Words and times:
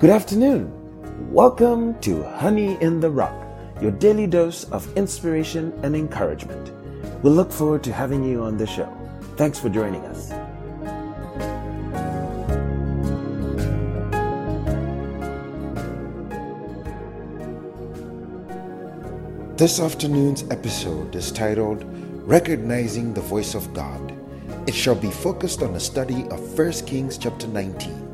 Good 0.00 0.10
afternoon. 0.10 0.70
Welcome 1.32 1.98
to 2.02 2.22
Honey 2.22 2.80
in 2.80 3.00
the 3.00 3.10
Rock, 3.10 3.34
your 3.82 3.90
daily 3.90 4.28
dose 4.28 4.62
of 4.70 4.96
inspiration 4.96 5.76
and 5.82 5.96
encouragement. 5.96 6.70
We 7.24 7.30
look 7.30 7.50
forward 7.50 7.82
to 7.82 7.92
having 7.92 8.22
you 8.22 8.44
on 8.44 8.56
the 8.56 8.64
show. 8.64 8.86
Thanks 9.36 9.58
for 9.58 9.68
joining 9.68 10.02
us. 10.02 10.28
This 19.58 19.80
afternoon's 19.80 20.44
episode 20.52 21.16
is 21.16 21.32
titled 21.32 21.82
Recognizing 22.24 23.14
the 23.14 23.22
Voice 23.22 23.56
of 23.56 23.74
God. 23.74 24.14
It 24.68 24.76
shall 24.76 24.94
be 24.94 25.10
focused 25.10 25.60
on 25.60 25.74
a 25.74 25.80
study 25.80 26.22
of 26.28 26.56
1 26.56 26.86
Kings 26.86 27.18
chapter 27.18 27.48
19. 27.48 28.07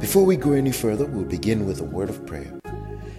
Before 0.00 0.24
we 0.24 0.36
go 0.36 0.52
any 0.52 0.72
further, 0.72 1.04
we'll 1.04 1.26
begin 1.26 1.66
with 1.66 1.82
a 1.82 1.84
word 1.84 2.08
of 2.08 2.24
prayer. 2.24 2.58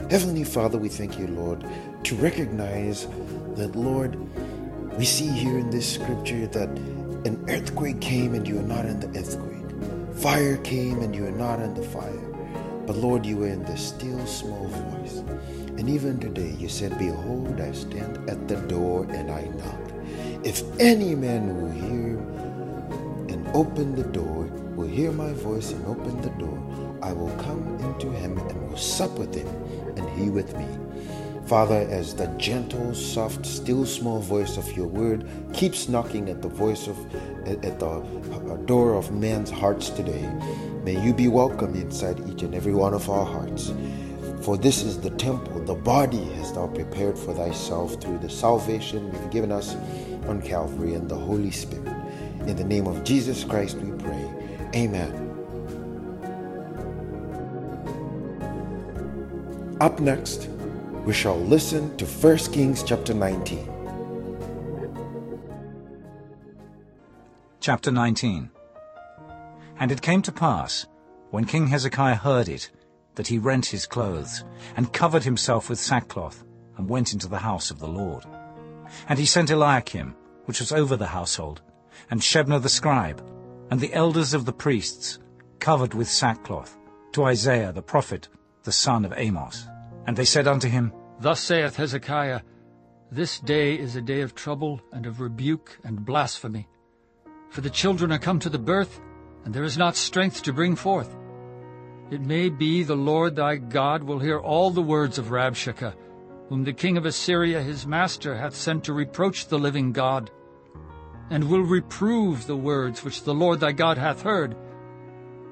Heavenly 0.10 0.44
Father, 0.44 0.80
we 0.80 0.90
thank 0.90 1.20
you, 1.20 1.28
Lord, 1.28 1.64
to 2.06 2.16
recognize 2.16 3.08
that, 3.56 3.76
Lord, 3.76 4.18
we 4.98 5.06
see 5.06 5.28
here 5.28 5.60
in 5.60 5.70
this 5.70 5.94
scripture 5.94 6.48
that 6.48 6.70
an 7.24 7.46
earthquake 7.50 8.02
came 8.02 8.34
and 8.34 8.48
you 8.48 8.58
are 8.58 8.64
not 8.64 8.86
in 8.86 9.00
the 9.00 9.08
earthquake. 9.20 10.16
Fire 10.16 10.58
came 10.58 11.02
and 11.02 11.16
you 11.16 11.28
are 11.28 11.38
not 11.38 11.60
in 11.60 11.76
the 11.76 11.84
fire. 11.84 12.28
But 12.88 12.96
Lord, 12.96 13.28
you 13.28 13.44
are 13.44 13.48
in 13.48 13.64
the 13.64 13.78
still 13.78 14.26
small 14.26 14.68
voice. 14.68 15.20
And 15.78 15.88
even 15.88 16.20
today 16.20 16.56
you 16.58 16.68
said, 16.68 16.98
Behold, 16.98 17.62
I 17.62 17.74
stand 17.74 18.28
at 18.28 18.48
the 18.48 18.56
door 18.56 19.06
and 19.12 19.30
I 19.30 19.44
knock. 19.44 19.92
If 20.44 20.64
any 20.80 21.14
man 21.14 21.62
will 21.62 21.70
hear 21.70 22.18
and 23.30 23.48
open 23.54 23.96
the 23.96 24.04
door, 24.04 24.50
will 24.76 24.88
hear 24.88 25.12
my 25.12 25.32
voice 25.34 25.72
and 25.72 25.86
open 25.86 26.22
the 26.22 26.30
door, 26.32 26.58
I 27.02 27.14
will 27.14 27.36
come 27.38 27.78
into 27.80 28.12
him 28.12 28.38
and 28.38 28.70
will 28.70 28.78
sup 28.78 29.12
with 29.18 29.34
him, 29.34 29.48
and 29.98 30.10
he 30.20 30.30
with 30.30 30.56
me. 30.58 30.68
Father, 31.48 31.88
as 31.90 32.16
the 32.16 32.28
gentle, 32.38 32.94
soft, 32.94 33.46
still 33.46 33.86
small 33.86 34.20
voice 34.20 34.58
of 34.58 34.72
your 34.78 34.88
word 34.88 35.28
keeps 35.54 35.90
knocking 35.90 36.30
at 36.30 36.42
the 36.42 36.48
voice 36.48 36.88
of 36.88 36.98
at 37.46 37.80
the 37.80 38.62
door 38.66 38.94
of 38.94 39.12
men's 39.12 39.50
hearts 39.50 39.90
today, 39.90 40.30
may 40.84 41.04
you 41.04 41.14
be 41.14 41.28
welcome 41.28 41.76
inside 41.76 42.20
each 42.30 42.44
and 42.44 42.56
every 42.56 42.74
one 42.74 42.94
of 42.94 43.10
our 43.10 43.26
hearts. 43.26 43.74
For 44.44 44.58
this 44.58 44.84
is 44.84 45.00
the 45.00 45.10
temple, 45.12 45.60
the 45.66 45.76
body 45.76 46.24
hast 46.36 46.56
thou 46.56 46.68
prepared 46.68 47.18
for 47.18 47.34
thyself 47.34 48.02
through 48.02 48.20
the 48.20 48.30
salvation 48.30 49.08
you've 49.08 49.32
given 49.32 49.52
us 49.52 49.76
on 50.28 50.42
Calvary 50.42 50.94
and 50.94 51.10
the 51.10 51.16
Holy 51.16 51.52
Spirit. 51.52 51.88
In 52.48 52.56
the 52.56 52.64
name 52.64 52.88
of 52.88 53.04
Jesus 53.04 53.44
Christ 53.44 53.78
we 53.78 53.92
pray. 54.02 54.32
Amen. 54.76 55.31
Up 59.82 60.00
next, 60.00 60.48
we 61.06 61.12
shall 61.12 61.40
listen 61.40 61.98
to 61.98 62.06
1 62.06 62.38
Kings 62.54 62.84
chapter 62.84 63.16
19. 63.16 63.68
Chapter 67.60 67.90
19 67.90 68.52
And 69.80 69.92
it 69.92 70.04
came 70.04 70.22
to 70.22 70.32
pass, 70.32 70.86
when 71.32 71.46
King 71.46 71.66
Hezekiah 71.66 72.14
heard 72.14 72.48
it, 72.48 72.70
that 73.16 73.26
he 73.26 73.40
rent 73.40 73.66
his 73.66 73.88
clothes, 73.88 74.44
and 74.78 74.94
covered 74.94 75.24
himself 75.24 75.68
with 75.68 75.80
sackcloth, 75.80 76.44
and 76.78 76.88
went 76.88 77.12
into 77.12 77.28
the 77.28 77.40
house 77.40 77.72
of 77.72 77.80
the 77.80 77.88
Lord. 77.88 78.24
And 79.10 79.18
he 79.18 79.26
sent 79.26 79.50
Eliakim, 79.50 80.16
which 80.46 80.60
was 80.60 80.72
over 80.72 80.96
the 80.96 81.08
household, 81.08 81.64
and 82.12 82.22
Shebna 82.22 82.62
the 82.62 82.70
scribe, 82.70 83.28
and 83.72 83.80
the 83.80 83.96
elders 83.96 84.36
of 84.36 84.46
the 84.46 84.54
priests, 84.54 85.18
covered 85.58 85.96
with 85.96 86.08
sackcloth, 86.08 86.78
to 87.14 87.24
Isaiah 87.24 87.72
the 87.72 87.82
prophet, 87.82 88.28
the 88.62 88.72
son 88.72 89.06
of 89.06 89.14
Amoz. 89.14 89.71
And 90.08 90.18
they 90.18 90.26
said 90.26 90.48
unto 90.48 90.68
him, 90.68 90.94
Thus 91.20 91.40
saith 91.40 91.76
Hezekiah, 91.76 92.42
This 93.12 93.40
day 93.40 93.76
is 93.76 93.96
a 93.96 94.02
day 94.02 94.22
of 94.22 94.34
trouble, 94.34 94.82
and 94.92 95.06
of 95.06 95.22
rebuke, 95.22 95.80
and 95.84 96.06
blasphemy. 96.06 96.68
For 97.50 97.62
the 97.62 97.70
children 97.70 98.12
are 98.12 98.20
come 98.20 98.40
to 98.40 98.50
the 98.50 98.58
birth, 98.58 99.02
and 99.46 99.54
there 99.54 99.64
is 99.64 99.78
not 99.78 99.96
strength 99.96 100.44
to 100.44 100.54
bring 100.54 100.76
forth. 100.76 101.16
It 102.10 102.22
may 102.22 102.50
be 102.50 102.84
the 102.84 102.96
Lord 102.96 103.36
thy 103.36 103.58
God 103.58 104.04
will 104.04 104.20
hear 104.20 104.40
all 104.40 104.72
the 104.72 104.82
words 104.82 105.18
of 105.18 105.32
Rabshakeh, 105.32 105.94
whom 106.50 106.64
the 106.64 106.74
king 106.74 106.98
of 106.98 107.06
Assyria 107.06 107.62
his 107.62 107.88
master 107.88 108.36
hath 108.36 108.56
sent 108.56 108.84
to 108.86 108.94
reproach 108.94 109.48
the 109.48 109.60
living 109.60 109.92
God, 109.92 110.32
and 111.30 111.50
will 111.50 111.62
reprove 111.62 112.48
the 112.48 112.58
words 112.58 113.04
which 113.04 113.24
the 113.24 113.34
Lord 113.34 113.60
thy 113.60 113.72
God 113.72 113.98
hath 113.98 114.24
heard. 114.24 114.58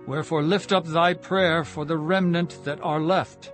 Wherefore 0.08 0.44
lift 0.44 0.74
up 0.74 0.86
thy 0.86 1.14
prayer 1.14 1.64
for 1.64 1.86
the 1.86 1.98
remnant 1.98 2.64
that 2.66 2.82
are 2.82 3.00
left. 3.00 3.54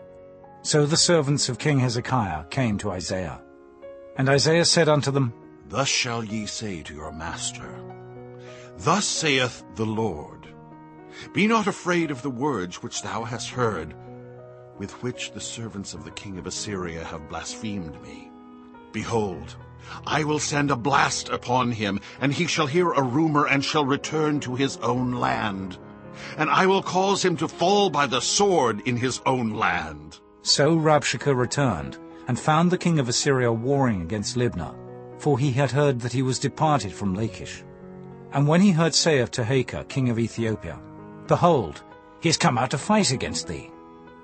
So 0.65 0.87
the 0.87 0.97
servants 0.97 1.47
of 1.47 1.59
King 1.59 1.77
Hezekiah 1.77 2.45
came 2.45 2.79
to 2.79 2.89
Isaiah. 2.89 3.39
And 4.17 4.27
Isaiah 4.27 4.65
said 4.65 4.89
unto 4.89 5.11
them, 5.11 5.31
Thus 5.69 5.87
shall 5.87 6.23
ye 6.23 6.47
say 6.47 6.81
to 6.81 6.93
your 6.95 7.11
master, 7.11 7.69
Thus 8.79 9.05
saith 9.05 9.63
the 9.75 9.85
Lord, 9.85 10.47
be 11.33 11.45
not 11.45 11.67
afraid 11.67 12.09
of 12.09 12.23
the 12.23 12.31
words 12.31 12.81
which 12.81 13.03
thou 13.03 13.25
hast 13.25 13.51
heard, 13.51 13.93
with 14.79 15.03
which 15.03 15.33
the 15.33 15.39
servants 15.39 15.93
of 15.93 16.03
the 16.03 16.09
king 16.09 16.39
of 16.39 16.47
Assyria 16.47 17.03
have 17.03 17.29
blasphemed 17.29 18.01
me. 18.01 18.31
Behold, 18.91 19.55
I 20.07 20.23
will 20.23 20.39
send 20.39 20.71
a 20.71 20.75
blast 20.75 21.29
upon 21.29 21.73
him, 21.73 21.99
and 22.19 22.33
he 22.33 22.47
shall 22.47 22.65
hear 22.65 22.91
a 22.91 23.03
rumor, 23.03 23.45
and 23.45 23.63
shall 23.63 23.85
return 23.85 24.39
to 24.39 24.55
his 24.55 24.77
own 24.77 25.11
land. 25.11 25.77
And 26.39 26.49
I 26.49 26.65
will 26.65 26.81
cause 26.81 27.23
him 27.23 27.37
to 27.37 27.47
fall 27.47 27.91
by 27.91 28.07
the 28.07 28.19
sword 28.19 28.81
in 28.87 28.97
his 28.97 29.21
own 29.27 29.53
land. 29.53 30.19
So 30.47 30.77
Rabshakeh 30.77 31.35
returned, 31.35 31.97
and 32.27 32.39
found 32.39 32.69
the 32.69 32.77
king 32.77 32.99
of 32.99 33.09
Assyria 33.09 33.51
warring 33.51 34.03
against 34.03 34.35
Libnah, 34.35 34.75
for 35.17 35.39
he 35.39 35.51
had 35.51 35.71
heard 35.71 35.99
that 36.01 36.13
he 36.13 36.21
was 36.21 36.37
departed 36.37 36.93
from 36.93 37.15
Lachish. 37.15 37.63
And 38.31 38.47
when 38.47 38.61
he 38.61 38.69
heard 38.69 38.93
say 38.93 39.21
of 39.21 39.31
Tirhakah, 39.31 39.87
king 39.87 40.09
of 40.09 40.19
Ethiopia, 40.19 40.79
Behold, 41.25 41.81
he 42.21 42.29
is 42.29 42.37
come 42.37 42.59
out 42.59 42.69
to 42.69 42.77
fight 42.77 43.09
against 43.09 43.47
thee. 43.47 43.71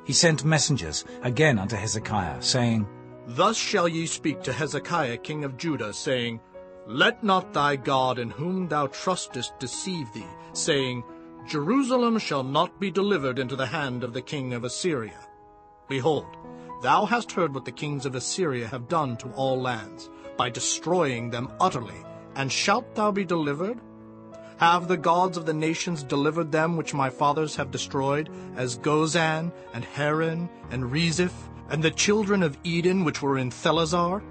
He 0.06 0.14
sent 0.14 0.46
messengers 0.46 1.06
again 1.24 1.58
unto 1.58 1.76
Hezekiah, 1.76 2.40
saying, 2.44 2.88
Thus 3.26 3.58
shall 3.58 3.88
ye 3.88 4.06
speak 4.06 4.44
to 4.44 4.53
Hezekiah 4.53 5.18
king 5.18 5.44
of 5.44 5.58
Judah, 5.58 5.92
saying, 5.92 6.40
Let 6.86 7.24
not 7.24 7.52
thy 7.52 7.78
God 7.78 8.20
in 8.20 8.30
whom 8.30 8.68
thou 8.68 8.86
trustest 8.86 9.58
deceive 9.58 10.14
thee, 10.14 10.30
saying, 10.53 11.03
Jerusalem 11.48 12.20
shall 12.20 12.44
not 12.44 12.80
be 12.80 12.92
delivered 12.92 13.40
into 13.40 13.56
the 13.56 13.66
hand 13.66 14.03
of 14.03 14.14
the 14.14 14.22
king 14.22 14.53
of 14.53 14.64
Assyria. 14.64 15.18
Behold, 15.91 16.38
thou 16.81 17.03
hast 17.03 17.34
heard 17.34 17.53
what 17.53 17.66
the 17.66 17.72
kings 17.74 18.06
of 18.06 18.16
Assyria 18.16 18.66
have 18.66 18.88
done 18.88 19.18
to 19.18 19.28
all 19.31 19.59
lands, 19.59 20.09
by 20.38 20.50
destroying 20.50 21.29
them 21.29 21.52
utterly. 21.59 22.06
And 22.34 22.50
shalt 22.50 22.96
thou 22.96 23.12
be 23.12 23.25
delivered? 23.25 23.78
Have 24.56 24.88
the 24.88 24.96
gods 24.96 25.35
of 25.35 25.46
the 25.46 25.53
nations 25.53 26.02
delivered 26.02 26.50
them 26.50 26.78
which 26.78 26.94
my 26.94 27.09
fathers 27.09 27.57
have 27.57 27.72
destroyed, 27.72 28.29
as 28.56 28.78
Gozan, 28.78 29.52
and 29.74 29.84
Haran, 29.84 30.50
and 30.69 30.85
Rezeph, 30.85 31.50
and 31.69 31.84
the 31.84 31.91
children 31.91 32.41
of 32.41 32.58
Eden 32.63 33.03
which 33.03 33.22
were 33.22 33.38
in 33.38 33.52
Thelasar? 33.52 34.22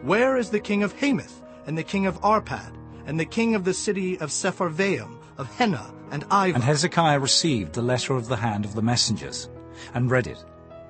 Where 0.00 0.38
is 0.38 0.48
the 0.48 0.58
king 0.58 0.82
of 0.82 0.94
Hamath, 0.94 1.42
and 1.66 1.76
the 1.76 1.82
king 1.82 2.06
of 2.06 2.18
Arpad, 2.22 2.72
and 3.04 3.20
the 3.20 3.26
king 3.26 3.54
of 3.54 3.64
the 3.64 3.74
city 3.74 4.18
of 4.20 4.30
Sepharvaim, 4.30 5.18
of 5.36 5.54
Hena, 5.58 5.84
and 6.10 6.26
Ivah? 6.30 6.54
And 6.54 6.64
Hezekiah 6.64 7.20
received 7.20 7.74
the 7.74 7.82
letter 7.82 8.14
of 8.14 8.28
the 8.28 8.36
hand 8.36 8.64
of 8.64 8.74
the 8.74 8.80
messengers, 8.80 9.50
and 9.92 10.10
read 10.10 10.28
it. 10.28 10.42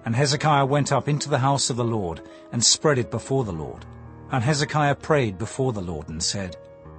And 0.04 0.14
Hezekiah 0.14 0.66
went 0.66 0.92
up 0.92 1.08
into 1.08 1.30
the 1.30 1.38
house 1.38 1.70
of 1.70 1.76
the 1.76 1.84
Lord, 1.84 2.20
and 2.52 2.62
spread 2.62 2.98
it 2.98 3.10
before 3.10 3.44
the 3.44 3.52
Lord. 3.52 3.86
And 4.30 4.44
Hezekiah 4.44 4.96
prayed 4.96 5.38
before 5.38 5.72
the 5.72 5.80
Lord, 5.80 6.08
and 6.08 6.22
said, 6.22 6.56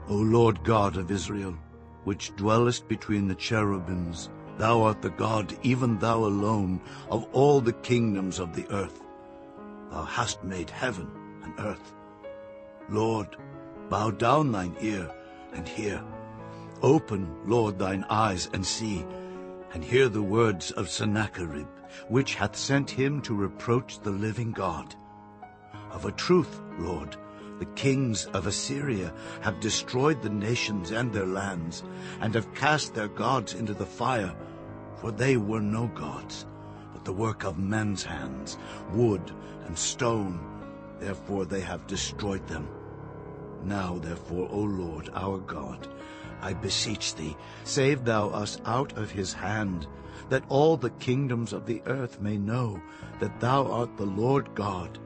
O 0.07 0.16
Lord 0.16 0.63
God 0.63 0.97
of 0.97 1.11
Israel, 1.11 1.55
which 2.03 2.35
dwellest 2.35 2.88
between 2.88 3.27
the 3.27 3.35
cherubims. 3.35 4.29
Thou 4.57 4.83
art 4.83 5.01
the 5.01 5.09
God, 5.09 5.57
even 5.63 6.00
thou 6.00 6.19
alone, 6.19 6.80
of 7.09 7.27
all 7.33 7.59
the 7.59 7.74
kingdoms 7.74 8.39
of 8.39 8.56
the 8.56 8.68
earth. 8.71 9.01
Thou 9.91 10.03
hast 10.03 10.44
made 10.44 10.69
heaven 10.69 11.09
and 11.44 11.53
earth. 11.59 11.94
Lord, 12.89 13.35
bow 13.89 14.12
down 14.12 14.51
thine 14.51 14.75
ear 14.80 15.12
and 15.53 15.68
hear. 15.68 16.01
Open, 16.81 17.35
Lord, 17.45 17.80
thine 17.80 18.06
eyes 18.09 18.50
and 18.53 18.65
see, 18.65 19.06
and 19.74 19.83
hear 19.83 20.07
the 20.07 20.21
words 20.21 20.71
of 20.71 20.89
Sennacherib, 20.89 21.68
which 22.09 22.36
hath 22.36 22.56
sent 22.56 22.89
him 22.89 23.21
to 23.21 23.33
reproach 23.33 24.00
the 24.00 24.12
living 24.12 24.51
God. 24.51 24.95
Of 25.92 26.06
a 26.06 26.12
truth, 26.12 26.62
Lord, 26.77 27.18
the 27.59 27.65
kings 27.68 28.25
of 28.27 28.47
Assyria 28.47 29.13
have 29.42 29.62
destroyed 29.62 30.21
the 30.21 30.30
nations 30.30 30.92
and 30.92 31.13
their 31.13 31.25
lands, 31.25 31.83
and 32.19 32.36
have 32.36 32.53
cast 32.53 32.94
their 32.94 33.07
gods 33.07 33.53
into 33.53 33.74
the 33.74 33.86
fire, 33.86 34.36
for 34.97 35.12
they 35.12 35.38
were 35.38 35.62
no 35.62 35.88
gods, 35.88 36.45
but 36.94 37.06
the 37.06 37.13
work 37.13 37.45
of 37.45 37.57
men's 37.57 38.03
hands, 38.03 38.57
wood 38.92 39.31
and 39.68 39.77
stone. 39.77 40.39
Therefore 41.00 41.45
they 41.45 41.62
have 41.62 41.88
destroyed 41.88 42.45
them. 42.47 42.68
Now 43.63 44.00
therefore, 44.00 44.47
O 44.51 44.59
Lord 44.59 45.09
our 45.13 45.39
God, 45.39 45.88
I 46.42 46.53
beseech 46.53 47.15
thee, 47.15 47.36
save 47.63 48.03
thou 48.06 48.30
us 48.30 48.59
out 48.65 48.97
of 48.97 49.12
his 49.12 49.33
hand, 49.33 49.88
that 50.29 50.44
all 50.50 50.77
the 50.77 50.89
kingdoms 50.91 51.53
of 51.53 51.65
the 51.65 51.81
earth 51.85 52.21
may 52.21 52.38
know 52.38 52.81
that 53.19 53.39
thou 53.39 53.65
art 53.71 53.97
the 53.97 54.06
Lord 54.06 54.53
God, 54.56 54.97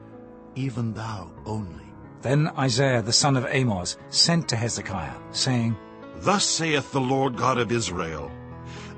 even 0.54 0.92
thou 0.92 1.30
only. 1.46 1.84
Then 2.22 2.48
Isaiah 2.58 3.02
the 3.02 3.12
son 3.12 3.36
of 3.36 3.46
Amoz 3.46 3.96
sent 4.10 4.48
to 4.48 4.56
Hezekiah, 4.56 5.16
saying, 5.32 5.76
Thus 6.16 6.44
saith 6.44 6.92
the 6.92 7.00
Lord 7.00 7.36
God 7.36 7.58
of 7.58 7.72
Israel, 7.72 8.30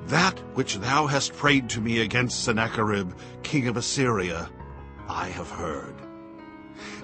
That 0.06 0.38
which 0.54 0.78
thou 0.78 1.06
hast 1.06 1.34
prayed 1.34 1.68
to 1.70 1.80
me 1.80 2.00
against 2.00 2.42
Sennacherib, 2.42 3.12
king 3.42 3.68
of 3.68 3.76
Assyria, 3.76 4.50
I 5.08 5.28
have 5.28 5.50
heard. 5.50 5.94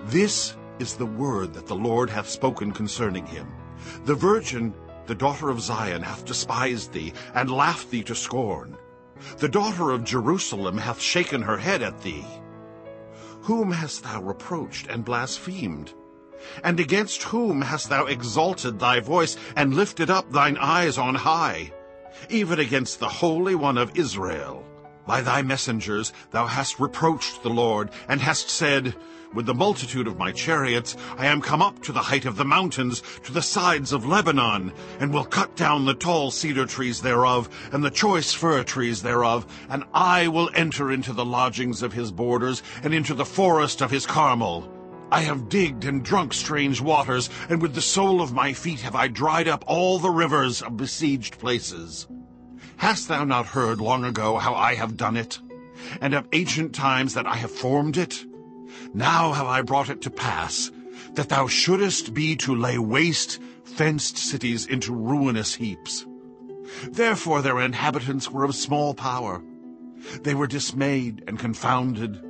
This 0.07 0.57
is 0.79 0.95
the 0.95 1.07
word 1.07 1.55
that 1.55 1.67
the 1.67 1.77
Lord 1.77 2.11
hath 2.11 2.29
spoken 2.29 2.73
concerning 2.73 3.27
him. 3.27 3.47
The 4.05 4.15
virgin, 4.15 4.75
the 5.07 5.15
daughter 5.15 5.51
of 5.51 5.61
Zion, 5.61 6.03
hath 6.03 6.25
despised 6.25 6.93
thee, 6.93 7.13
and 7.35 7.51
laughed 7.51 7.91
thee 7.91 8.03
to 8.05 8.15
scorn. 8.15 8.77
The 9.39 9.49
daughter 9.49 9.91
of 9.91 10.05
Jerusalem 10.05 10.79
hath 10.79 11.01
shaken 11.01 11.43
her 11.43 11.57
head 11.59 11.83
at 11.83 12.03
thee. 12.03 12.27
Whom 13.43 13.73
hast 13.73 14.03
thou 14.03 14.23
reproached 14.23 14.87
and 14.89 15.05
blasphemed? 15.05 15.93
And 16.63 16.79
against 16.79 17.25
whom 17.25 17.63
hast 17.63 17.89
thou 17.89 18.07
exalted 18.07 18.79
thy 18.79 19.01
voice, 19.01 19.37
and 19.57 19.75
lifted 19.75 20.09
up 20.11 20.31
thine 20.31 20.57
eyes 20.57 20.99
on 20.99 21.15
high? 21.15 21.73
Even 22.29 22.61
against 22.61 23.01
the 23.01 23.09
Holy 23.09 23.55
One 23.55 23.79
of 23.79 23.97
Israel. 23.97 24.65
By 25.07 25.21
thy 25.23 25.43
messengers 25.43 26.13
thou 26.31 26.47
hast 26.47 26.79
reproached 26.79 27.43
the 27.43 27.51
Lord, 27.51 27.91
and 28.09 28.21
hast 28.21 28.51
said, 28.51 28.95
With 29.35 29.45
the 29.45 29.55
multitude 29.55 30.07
of 30.07 30.17
my 30.17 30.33
chariots 30.33 30.97
I 31.19 31.27
am 31.27 31.43
come 31.43 31.61
up 31.61 31.83
to 31.83 31.93
the 31.93 32.01
height 32.01 32.25
of 32.25 32.37
the 32.37 32.47
mountains, 32.47 33.03
to 33.25 33.33
the 33.33 33.43
sides 33.43 33.93
of 33.93 34.07
Lebanon, 34.07 34.73
and 34.99 35.13
will 35.13 35.25
cut 35.25 35.55
down 35.55 35.85
the 35.85 35.95
tall 35.95 36.31
cedar 36.31 36.65
trees 36.65 37.03
thereof, 37.03 37.51
and 37.71 37.85
the 37.85 37.91
choice 37.91 38.33
fir 38.33 38.65
trees 38.65 39.03
thereof, 39.03 39.47
and 39.69 39.85
I 39.93 40.29
will 40.29 40.49
enter 40.55 40.91
into 40.91 41.13
the 41.13 41.27
lodgings 41.27 41.83
of 41.83 41.93
his 41.93 42.11
borders, 42.11 42.63
and 42.83 42.95
into 42.95 43.13
the 43.13 43.27
forest 43.27 43.83
of 43.83 43.91
his 43.91 44.07
Carmel. 44.07 44.73
I 45.13 45.21
have 45.21 45.51
digged 45.51 45.85
and 45.85 46.03
drunk 46.03 46.33
strange 46.33 46.81
waters, 46.81 47.29
and 47.51 47.61
with 47.61 47.75
the 47.75 47.83
sole 47.83 48.23
of 48.23 48.33
my 48.33 48.55
feet 48.55 48.81
have 48.81 48.95
I 48.95 49.09
dried 49.09 49.47
up 49.47 49.63
all 49.67 49.99
the 49.99 50.11
rivers 50.11 50.63
of 50.63 50.79
besieged 50.79 51.39
places. 51.39 52.07
Hast 52.79 53.09
thou 53.09 53.25
not 53.25 53.47
heard 53.47 53.79
long 53.79 54.05
ago 54.05 54.39
how 54.39 54.55
I 54.55 54.75
have 54.75 54.97
done 54.97 55.17
it, 55.17 55.39
and 56.01 56.15
of 56.15 56.27
ancient 56.33 56.75
times 56.75 57.13
that 57.13 57.27
I 57.27 57.37
have 57.37 57.51
formed 57.51 57.99
it? 57.99 58.25
Now 58.95 59.33
have 59.33 59.47
I 59.47 59.63
brought 59.63 59.91
it 59.91 60.01
to 60.03 60.11
pass, 60.11 60.71
that 61.15 61.29
thou 61.29 61.49
shouldest 61.49 62.15
be 62.15 62.37
to 62.37 62.55
lay 62.55 62.79
waste 62.79 63.41
fenced 63.65 64.17
cities 64.17 64.67
into 64.67 64.95
ruinous 64.95 65.55
heaps. 65.55 66.07
Therefore 66.89 67.43
their 67.43 67.61
inhabitants 67.61 68.31
were 68.31 68.45
of 68.45 68.55
small 68.55 68.95
power. 68.95 69.43
They 70.23 70.35
were 70.35 70.47
dismayed 70.47 71.25
and 71.27 71.39
confounded. 71.39 72.23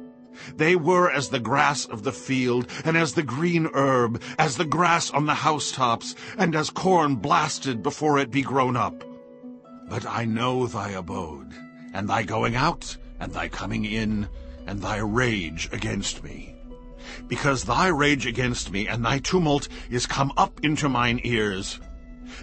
They 0.56 0.76
were 0.76 1.10
as 1.10 1.28
the 1.28 1.40
grass 1.40 1.84
of 1.84 2.02
the 2.02 2.12
field, 2.12 2.66
and 2.84 2.96
as 2.96 3.14
the 3.14 3.22
green 3.22 3.68
herb, 3.74 4.22
as 4.38 4.56
the 4.56 4.64
grass 4.64 5.10
on 5.10 5.26
the 5.26 5.34
housetops, 5.34 6.14
and 6.38 6.54
as 6.54 6.70
corn 6.70 7.16
blasted 7.16 7.82
before 7.82 8.18
it 8.18 8.30
be 8.30 8.42
grown 8.42 8.76
up. 8.76 9.04
But 9.88 10.06
I 10.06 10.24
know 10.24 10.66
thy 10.66 10.90
abode, 10.90 11.52
and 11.92 12.08
thy 12.08 12.22
going 12.22 12.54
out, 12.54 12.96
and 13.18 13.32
thy 13.32 13.48
coming 13.48 13.84
in, 13.84 14.28
and 14.68 14.82
thy 14.82 14.98
rage 14.98 15.68
against 15.72 16.22
me. 16.22 16.54
Because 17.26 17.64
thy 17.64 17.88
rage 17.88 18.26
against 18.26 18.70
me 18.70 18.86
and 18.86 19.02
thy 19.02 19.18
tumult 19.18 19.66
is 19.88 20.06
come 20.06 20.30
up 20.36 20.60
into 20.62 20.90
mine 20.90 21.20
ears. 21.24 21.80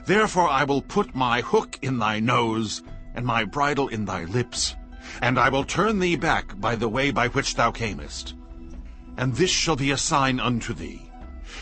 Therefore 0.05 0.49
I 0.49 0.63
will 0.63 0.81
put 0.81 1.13
my 1.13 1.41
hook 1.41 1.77
in 1.83 1.99
thy 1.99 2.19
nose, 2.19 2.81
and 3.13 3.25
my 3.25 3.45
bridle 3.45 3.87
in 3.89 4.05
thy 4.05 4.25
lips, 4.25 4.75
and 5.21 5.39
I 5.39 5.49
will 5.49 5.63
turn 5.63 5.99
thee 5.99 6.15
back 6.15 6.59
by 6.59 6.75
the 6.75 6.89
way 6.89 7.11
by 7.11 7.27
which 7.27 7.53
thou 7.53 7.71
camest. 7.71 8.33
And 9.17 9.35
this 9.35 9.51
shall 9.51 9.75
be 9.75 9.91
a 9.91 9.97
sign 9.97 10.39
unto 10.39 10.73
thee. 10.73 11.03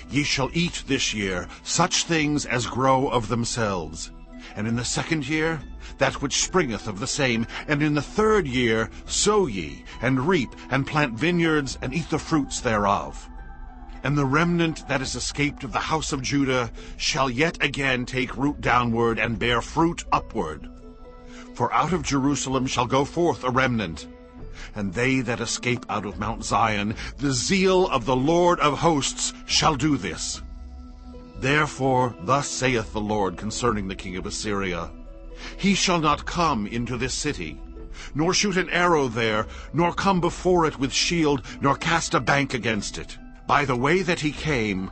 Ye 0.09 0.23
shall 0.23 0.49
eat 0.53 0.83
this 0.87 1.13
year 1.13 1.47
such 1.63 2.05
things 2.05 2.45
as 2.45 2.65
grow 2.65 3.09
of 3.09 3.27
themselves, 3.27 4.11
and 4.55 4.67
in 4.67 4.75
the 4.75 4.85
second 4.85 5.27
year 5.27 5.61
that 5.97 6.21
which 6.21 6.41
springeth 6.41 6.87
of 6.87 6.99
the 6.99 7.07
same, 7.07 7.45
and 7.67 7.83
in 7.83 7.93
the 7.93 8.01
third 8.01 8.47
year 8.47 8.89
sow 9.05 9.47
ye, 9.47 9.83
and 10.01 10.27
reap, 10.27 10.49
and 10.69 10.87
plant 10.87 11.13
vineyards, 11.13 11.77
and 11.81 11.93
eat 11.93 12.09
the 12.09 12.19
fruits 12.19 12.59
thereof. 12.59 13.29
And 14.03 14.17
the 14.17 14.25
remnant 14.25 14.87
that 14.87 15.01
is 15.01 15.15
escaped 15.15 15.63
of 15.63 15.71
the 15.71 15.79
house 15.79 16.11
of 16.11 16.21
Judah 16.21 16.71
shall 16.97 17.29
yet 17.29 17.63
again 17.63 18.05
take 18.05 18.35
root 18.35 18.59
downward, 18.59 19.17
and 19.17 19.39
bear 19.39 19.61
fruit 19.61 20.03
upward. 20.11 20.69
For 21.53 21.71
out 21.73 21.93
of 21.93 22.03
Jerusalem 22.03 22.67
shall 22.67 22.87
go 22.87 23.05
forth 23.05 23.43
a 23.43 23.49
remnant, 23.49 24.07
and 24.75 24.93
they 24.93 25.21
that 25.21 25.39
escape 25.39 25.85
out 25.89 26.05
of 26.05 26.19
Mount 26.19 26.43
Zion, 26.43 26.95
the 27.17 27.31
zeal 27.31 27.87
of 27.87 28.05
the 28.05 28.15
Lord 28.15 28.59
of 28.59 28.79
hosts 28.79 29.33
shall 29.45 29.75
do 29.75 29.97
this. 29.97 30.41
Therefore 31.43 32.15
thus 32.21 32.47
saith 32.47 32.93
the 32.93 33.01
Lord 33.01 33.35
concerning 33.35 33.89
the 33.89 33.97
king 33.97 34.15
of 34.15 34.25
Assyria, 34.25 34.89
He 35.57 35.75
shall 35.75 35.99
not 35.99 36.25
come 36.25 36.65
into 36.65 36.95
this 36.95 37.13
city, 37.13 37.59
nor 38.15 38.33
shoot 38.33 38.55
an 38.55 38.69
arrow 38.69 39.09
there, 39.09 39.47
nor 39.73 39.93
come 39.93 40.21
before 40.21 40.65
it 40.65 40.79
with 40.79 40.93
shield, 40.93 41.45
nor 41.59 41.75
cast 41.75 42.13
a 42.13 42.21
bank 42.21 42.53
against 42.53 42.97
it. 42.97 43.17
By 43.45 43.65
the 43.65 43.75
way 43.75 44.03
that 44.03 44.21
he 44.21 44.31
came, 44.31 44.89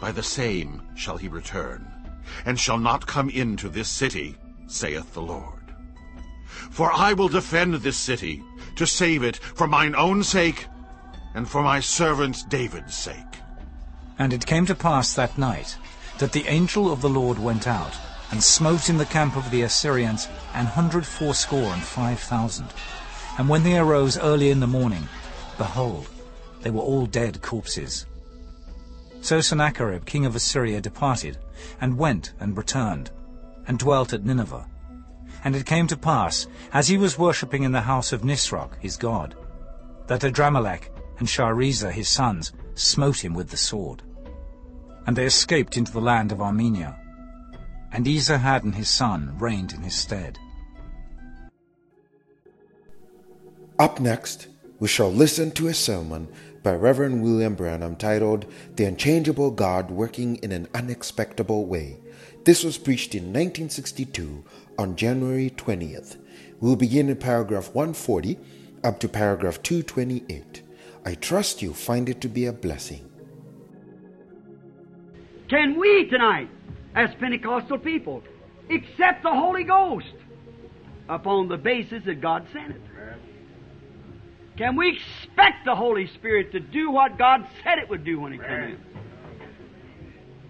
by 0.00 0.10
the 0.10 0.22
same 0.22 0.80
shall 0.94 1.18
he 1.18 1.28
return, 1.28 1.86
and 2.46 2.58
shall 2.58 2.78
not 2.78 3.06
come 3.06 3.28
into 3.28 3.68
this 3.68 3.90
city, 3.90 4.36
saith 4.66 5.12
the 5.12 5.20
Lord. 5.20 5.74
For 6.70 6.90
I 6.94 7.12
will 7.12 7.28
defend 7.28 7.74
this 7.74 7.98
city, 7.98 8.42
to 8.76 8.86
save 8.86 9.22
it 9.22 9.36
for 9.36 9.66
mine 9.66 9.94
own 9.94 10.22
sake, 10.22 10.66
and 11.34 11.46
for 11.46 11.62
my 11.62 11.80
servant 11.80 12.48
David's 12.48 12.94
sake. 12.94 13.23
And 14.18 14.32
it 14.32 14.46
came 14.46 14.66
to 14.66 14.74
pass 14.74 15.14
that 15.14 15.36
night 15.38 15.76
that 16.18 16.32
the 16.32 16.46
angel 16.46 16.92
of 16.92 17.00
the 17.00 17.08
Lord 17.08 17.38
went 17.38 17.66
out, 17.66 17.96
and 18.30 18.42
smote 18.42 18.88
in 18.88 18.98
the 18.98 19.06
camp 19.06 19.36
of 19.36 19.50
the 19.50 19.62
Assyrians 19.62 20.28
an 20.54 20.66
hundred 20.66 21.06
fourscore 21.06 21.72
and 21.72 21.82
five 21.82 22.20
thousand. 22.20 22.68
And 23.38 23.48
when 23.48 23.64
they 23.64 23.78
arose 23.78 24.16
early 24.18 24.50
in 24.50 24.60
the 24.60 24.66
morning, 24.66 25.08
behold, 25.58 26.08
they 26.62 26.70
were 26.70 26.80
all 26.80 27.06
dead 27.06 27.42
corpses. 27.42 28.06
So 29.20 29.40
Sennacherib 29.40 30.04
king 30.04 30.26
of 30.26 30.36
Assyria 30.36 30.80
departed, 30.80 31.38
and 31.80 31.98
went 31.98 32.32
and 32.38 32.56
returned, 32.56 33.10
and 33.66 33.78
dwelt 33.78 34.12
at 34.12 34.24
Nineveh. 34.24 34.66
And 35.42 35.56
it 35.56 35.66
came 35.66 35.86
to 35.88 35.96
pass, 35.96 36.46
as 36.72 36.88
he 36.88 36.96
was 36.96 37.18
worshipping 37.18 37.64
in 37.64 37.72
the 37.72 37.82
house 37.82 38.12
of 38.12 38.22
Nisroch 38.22 38.78
his 38.80 38.96
god, 38.96 39.34
that 40.06 40.22
Adrammelech 40.22 40.90
and 41.18 41.28
Sharezer 41.28 41.90
his 41.90 42.08
sons 42.08 42.52
smote 42.74 43.24
him 43.24 43.34
with 43.34 43.50
the 43.50 43.56
sword. 43.56 44.02
And 45.06 45.16
they 45.16 45.26
escaped 45.26 45.76
into 45.76 45.92
the 45.92 46.00
land 46.00 46.32
of 46.32 46.40
Armenia. 46.40 46.98
And 47.92 48.06
Esarhaddon 48.06 48.74
his 48.74 48.88
son 48.88 49.36
reigned 49.38 49.72
in 49.72 49.82
his 49.82 49.94
stead. 49.94 50.38
Up 53.78 54.00
next, 54.00 54.48
we 54.80 54.88
shall 54.88 55.12
listen 55.12 55.50
to 55.52 55.68
a 55.68 55.74
sermon 55.74 56.28
by 56.62 56.74
Reverend 56.74 57.22
William 57.22 57.54
Branham 57.54 57.94
titled 57.94 58.46
The 58.76 58.86
Unchangeable 58.86 59.50
God 59.50 59.90
Working 59.90 60.36
in 60.36 60.50
an 60.50 60.68
Unexpected 60.74 61.48
Way. 61.48 61.98
This 62.44 62.64
was 62.64 62.78
preached 62.78 63.14
in 63.14 63.24
1962 63.24 64.44
on 64.78 64.96
January 64.96 65.50
20th. 65.50 66.16
We'll 66.60 66.76
begin 66.76 67.08
in 67.08 67.16
paragraph 67.16 67.74
140 67.74 68.38
up 68.82 68.98
to 69.00 69.08
paragraph 69.08 69.62
228. 69.62 70.63
I 71.04 71.14
trust 71.14 71.60
you 71.62 71.74
find 71.74 72.08
it 72.08 72.20
to 72.22 72.28
be 72.28 72.46
a 72.46 72.52
blessing. 72.52 73.10
Can 75.48 75.78
we 75.78 76.08
tonight, 76.08 76.48
as 76.94 77.14
Pentecostal 77.16 77.78
people, 77.78 78.22
accept 78.70 79.22
the 79.22 79.32
Holy 79.32 79.64
Ghost 79.64 80.14
upon 81.08 81.48
the 81.48 81.58
basis 81.58 82.02
that 82.06 82.20
God 82.20 82.46
sent 82.52 82.70
it? 82.70 82.80
Can 84.56 84.76
we 84.76 84.96
expect 84.96 85.64
the 85.64 85.74
Holy 85.74 86.06
Spirit 86.06 86.52
to 86.52 86.60
do 86.60 86.90
what 86.90 87.18
God 87.18 87.46
said 87.62 87.78
it 87.78 87.90
would 87.90 88.04
do 88.04 88.20
when 88.20 88.32
it 88.32 88.40
came 88.40 88.62
in? 88.62 88.78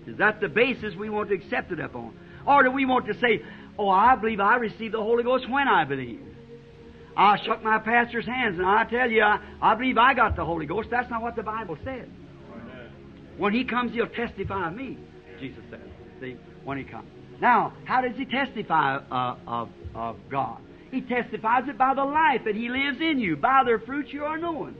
Is 0.06 0.18
that 0.18 0.40
the 0.40 0.48
basis 0.48 0.94
we 0.94 1.08
want 1.08 1.30
to 1.30 1.34
accept 1.34 1.72
it 1.72 1.80
upon? 1.80 2.14
Or 2.46 2.62
do 2.62 2.70
we 2.70 2.84
want 2.84 3.06
to 3.06 3.14
say, 3.18 3.42
oh, 3.78 3.88
I 3.88 4.14
believe 4.14 4.40
I 4.40 4.56
received 4.56 4.92
the 4.94 5.02
Holy 5.02 5.24
Ghost 5.24 5.48
when 5.48 5.66
I 5.66 5.84
believe? 5.84 6.20
I 7.16 7.38
shook 7.44 7.62
my 7.62 7.78
pastor's 7.78 8.26
hands 8.26 8.58
and 8.58 8.66
I 8.66 8.84
tell 8.84 9.10
you, 9.10 9.22
I, 9.22 9.40
I 9.62 9.74
believe 9.74 9.98
I 9.98 10.14
got 10.14 10.36
the 10.36 10.44
Holy 10.44 10.66
Ghost. 10.66 10.88
That's 10.90 11.08
not 11.10 11.22
what 11.22 11.36
the 11.36 11.42
Bible 11.42 11.76
said. 11.84 12.10
When 13.36 13.52
He 13.52 13.64
comes, 13.64 13.92
He'll 13.92 14.08
testify 14.08 14.68
of 14.68 14.74
me, 14.74 14.98
Jesus 15.40 15.62
said. 15.70 15.82
See, 16.20 16.36
when 16.64 16.78
He 16.78 16.84
comes. 16.84 17.08
Now, 17.40 17.72
how 17.84 18.00
does 18.00 18.16
He 18.16 18.24
testify 18.24 18.96
uh, 18.96 19.36
of, 19.46 19.68
of 19.94 20.16
God? 20.30 20.58
He 20.90 21.00
testifies 21.00 21.64
it 21.68 21.76
by 21.76 21.94
the 21.94 22.04
life 22.04 22.42
that 22.44 22.54
He 22.54 22.68
lives 22.68 22.98
in 23.00 23.18
you. 23.18 23.36
By 23.36 23.62
their 23.64 23.78
fruits 23.80 24.12
you 24.12 24.24
are 24.24 24.38
known. 24.38 24.76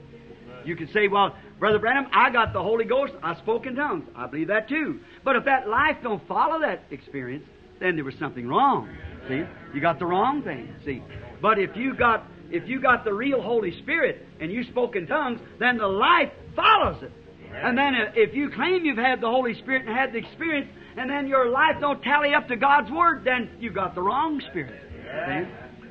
You 0.63 0.75
can 0.75 0.91
say, 0.91 1.07
well, 1.07 1.35
Brother 1.59 1.79
Branham, 1.79 2.07
I 2.11 2.31
got 2.31 2.53
the 2.53 2.61
Holy 2.61 2.85
Ghost. 2.85 3.13
I 3.21 3.35
spoke 3.35 3.65
in 3.65 3.75
tongues. 3.75 4.07
I 4.15 4.27
believe 4.27 4.47
that 4.47 4.67
too. 4.67 4.99
But 5.23 5.35
if 5.35 5.45
that 5.45 5.67
life 5.67 5.97
don't 6.01 6.25
follow 6.27 6.59
that 6.61 6.83
experience, 6.91 7.45
then 7.79 7.95
there 7.95 8.05
was 8.05 8.15
something 8.19 8.47
wrong. 8.47 8.89
See, 9.27 9.43
you 9.73 9.81
got 9.81 9.99
the 9.99 10.05
wrong 10.05 10.41
thing. 10.41 10.73
See, 10.85 11.03
but 11.41 11.59
if 11.59 11.75
you 11.75 11.95
got 11.95 12.25
if 12.49 12.67
you 12.67 12.79
got 12.79 13.03
the 13.03 13.13
real 13.13 13.41
Holy 13.41 13.77
Spirit 13.81 14.25
and 14.39 14.51
you 14.51 14.63
spoke 14.65 14.95
in 14.95 15.07
tongues, 15.07 15.39
then 15.59 15.77
the 15.77 15.87
life 15.87 16.31
follows 16.55 17.01
it. 17.01 17.11
And 17.53 17.77
then 17.77 17.93
if 18.15 18.35
you 18.35 18.49
claim 18.49 18.85
you've 18.85 18.97
had 18.97 19.21
the 19.21 19.29
Holy 19.29 19.53
Spirit 19.55 19.87
and 19.87 19.95
had 19.95 20.13
the 20.13 20.17
experience, 20.17 20.69
and 20.97 21.09
then 21.09 21.27
your 21.27 21.49
life 21.49 21.77
don't 21.79 22.01
tally 22.03 22.33
up 22.33 22.47
to 22.49 22.55
God's 22.55 22.91
Word, 22.91 23.23
then 23.23 23.49
you've 23.59 23.73
got 23.73 23.95
the 23.95 24.01
wrong 24.01 24.41
spirit. 24.49 24.81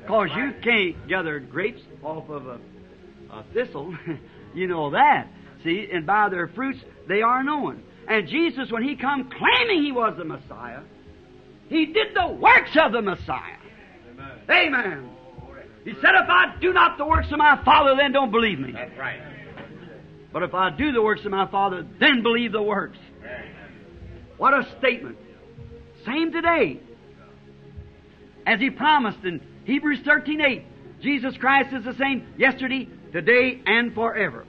Because 0.01 0.29
you 0.35 0.53
can't 0.63 1.07
gather 1.07 1.39
grapes 1.39 1.81
off 2.03 2.29
of 2.29 2.45
a, 2.47 2.59
a 3.31 3.43
thistle. 3.53 3.95
you 4.55 4.67
know 4.67 4.91
that. 4.91 5.27
See, 5.63 5.87
and 5.91 6.05
by 6.05 6.29
their 6.29 6.47
fruits 6.49 6.79
they 7.07 7.21
are 7.21 7.43
known. 7.43 7.83
And 8.07 8.27
Jesus, 8.27 8.71
when 8.71 8.83
He 8.83 8.95
come 8.95 9.29
claiming 9.29 9.83
He 9.83 9.91
was 9.91 10.15
the 10.17 10.25
Messiah, 10.25 10.81
He 11.69 11.87
did 11.87 12.07
the 12.13 12.33
works 12.33 12.77
of 12.79 12.91
the 12.91 13.01
Messiah. 13.01 13.57
Amen. 14.11 14.39
Amen. 14.49 15.14
He 15.85 15.93
said, 15.93 16.15
if 16.15 16.27
I 16.27 16.55
do 16.59 16.73
not 16.73 16.97
the 16.97 17.05
works 17.05 17.31
of 17.31 17.37
my 17.37 17.63
Father, 17.63 17.95
then 17.95 18.11
don't 18.11 18.31
believe 18.31 18.59
me. 18.59 18.71
That's 18.71 18.97
right. 18.97 19.21
But 20.33 20.41
if 20.41 20.53
I 20.53 20.71
do 20.71 20.91
the 20.91 21.01
works 21.01 21.23
of 21.23 21.31
my 21.31 21.47
Father, 21.47 21.85
then 21.99 22.23
believe 22.23 22.51
the 22.51 22.61
works. 22.61 22.97
What 24.37 24.53
a 24.53 24.67
statement. 24.79 25.17
Same 26.05 26.31
today. 26.31 26.79
As 28.45 28.59
he 28.59 28.69
promised 28.69 29.23
in 29.23 29.41
Hebrews 29.63 29.99
13:8, 30.01 30.63
Jesus 31.01 31.37
Christ 31.37 31.73
is 31.73 31.85
the 31.85 31.93
same 31.93 32.27
yesterday, 32.37 32.89
today, 33.11 33.61
and 33.65 33.93
forever. 33.93 34.45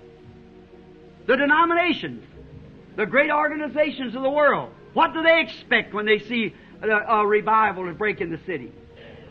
The 1.27 1.37
denominations, 1.37 2.25
the 2.97 3.07
great 3.07 3.31
organizations 3.31 4.15
of 4.15 4.23
the 4.23 4.31
world, 4.31 4.73
what 4.93 5.13
do 5.13 5.23
they 5.23 5.41
expect 5.41 5.95
when 5.95 6.07
they 6.07 6.19
see 6.19 6.55
a, 6.83 6.89
a 6.89 7.27
revival 7.27 7.85
to 7.87 7.93
break 7.93 8.21
in 8.21 8.31
the 8.31 8.41
city? 8.47 8.73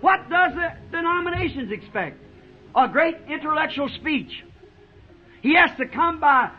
What 0.05 0.29
does 0.29 0.53
the 0.53 0.69
denominations 0.91 1.71
expect? 1.71 2.19
A 2.75 2.87
great 2.87 3.15
intellectual 3.27 3.89
speech. 3.89 4.43
He 5.41 5.55
has 5.55 5.71
to 5.79 5.87
come 5.87 6.19
by 6.19 6.51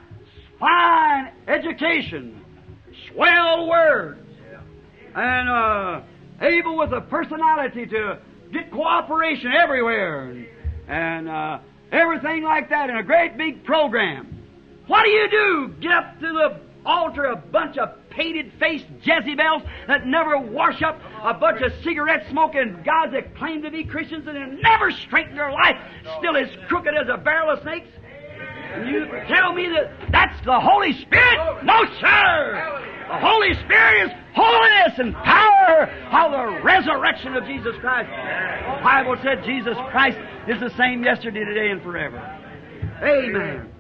fine 0.59 1.31
education, 1.47 2.45
swell 3.13 3.69
words, 3.69 4.27
and 5.15 5.49
uh, 5.49 6.01
able 6.41 6.77
with 6.77 6.93
a 6.93 7.03
personality 7.03 7.87
to 7.87 8.19
get 8.53 8.73
cooperation 8.73 9.53
everywhere, 9.53 10.25
and, 10.25 10.47
and 10.89 11.29
uh, 11.29 11.59
everything 11.93 12.43
like 12.43 12.69
that 12.71 12.91
in 12.91 12.97
a 12.97 13.05
great 13.05 13.37
big 13.37 13.63
program. 13.63 14.43
What 14.89 15.05
do 15.05 15.11
you 15.11 15.31
do? 15.31 15.75
Get 15.81 15.93
up 15.93 16.19
to 16.19 16.27
the 16.27 16.61
altar 16.85 17.27
a 17.27 17.37
bunch 17.37 17.79
of 17.79 17.91
painted 18.17 18.53
faced 18.59 18.87
Jezebels 19.03 19.63
that 19.87 20.07
never 20.07 20.39
wash 20.39 20.83
up, 20.83 20.99
a 21.23 21.35
bunch 21.35 21.61
of 21.63 21.73
cigarette 21.85 22.27
smoking 22.31 22.83
guys 22.85 23.13
that 23.13 23.37
claim 23.37 23.63
to 23.63 23.71
be 23.71 23.85
Christians 23.85 24.27
and 24.27 24.37
they 24.37 24.63
never 24.63 24.91
straighten 24.91 25.37
their 25.37 25.53
life, 25.53 25.77
still 26.19 26.37
as 26.37 26.49
crooked 26.69 26.95
as 26.95 27.09
a 27.13 27.19
barrel 27.19 27.51
of 27.51 27.63
snakes? 27.63 27.89
You 28.85 29.07
tell 29.29 29.53
me 29.53 29.69
that 29.69 30.11
that's 30.11 30.45
the 30.45 30.59
Holy 30.59 30.93
Spirit? 30.93 31.65
No, 31.65 31.85
sir! 32.01 32.83
The 33.09 33.19
Holy 33.19 33.55
Spirit 33.55 34.07
is 34.07 34.13
holiness 34.35 34.99
and 34.99 35.15
power 35.15 35.87
of 36.11 36.33
the 36.33 36.63
resurrection 36.63 37.37
of 37.37 37.47
Jesus 37.47 37.75
Christ. 37.81 38.11
The 38.11 38.83
Bible 38.83 39.17
said 39.23 39.45
Jesus 39.45 39.77
Christ 39.91 40.19
is 40.49 40.59
the 40.61 40.71
same 40.77 41.05
yesterday, 41.05 41.45
today, 41.45 41.71
and 41.71 41.81
forever. 41.83 42.19
Amen. 43.03 43.71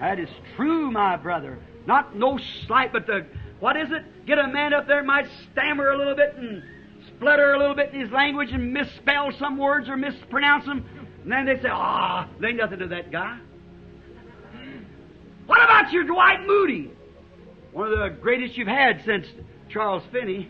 That 0.00 0.18
is 0.18 0.28
true, 0.56 0.90
my 0.90 1.16
brother. 1.16 1.58
Not 1.86 2.16
no 2.16 2.38
slight, 2.66 2.92
but 2.92 3.06
the, 3.06 3.26
what 3.62 3.76
is 3.76 3.92
it? 3.92 4.26
Get 4.26 4.40
a 4.40 4.48
man 4.48 4.74
up 4.74 4.88
there 4.88 5.04
might 5.04 5.28
stammer 5.52 5.90
a 5.90 5.96
little 5.96 6.16
bit 6.16 6.34
and 6.36 6.64
splutter 7.06 7.52
a 7.52 7.58
little 7.60 7.76
bit 7.76 7.94
in 7.94 8.00
his 8.00 8.10
language 8.10 8.50
and 8.50 8.72
misspell 8.72 9.30
some 9.38 9.56
words 9.56 9.88
or 9.88 9.96
mispronounce 9.96 10.64
them. 10.64 10.84
And 11.22 11.30
then 11.30 11.46
they 11.46 11.62
say, 11.62 11.68
ah, 11.70 12.28
oh, 12.28 12.44
ain't 12.44 12.56
nothing 12.56 12.80
to 12.80 12.88
that 12.88 13.12
guy. 13.12 13.38
What 15.46 15.62
about 15.62 15.92
your 15.92 16.02
Dwight 16.02 16.44
Moody? 16.44 16.90
One 17.70 17.92
of 17.92 18.00
the 18.00 18.08
greatest 18.20 18.56
you've 18.56 18.66
had 18.66 19.00
since 19.06 19.28
Charles 19.68 20.02
Finney. 20.10 20.48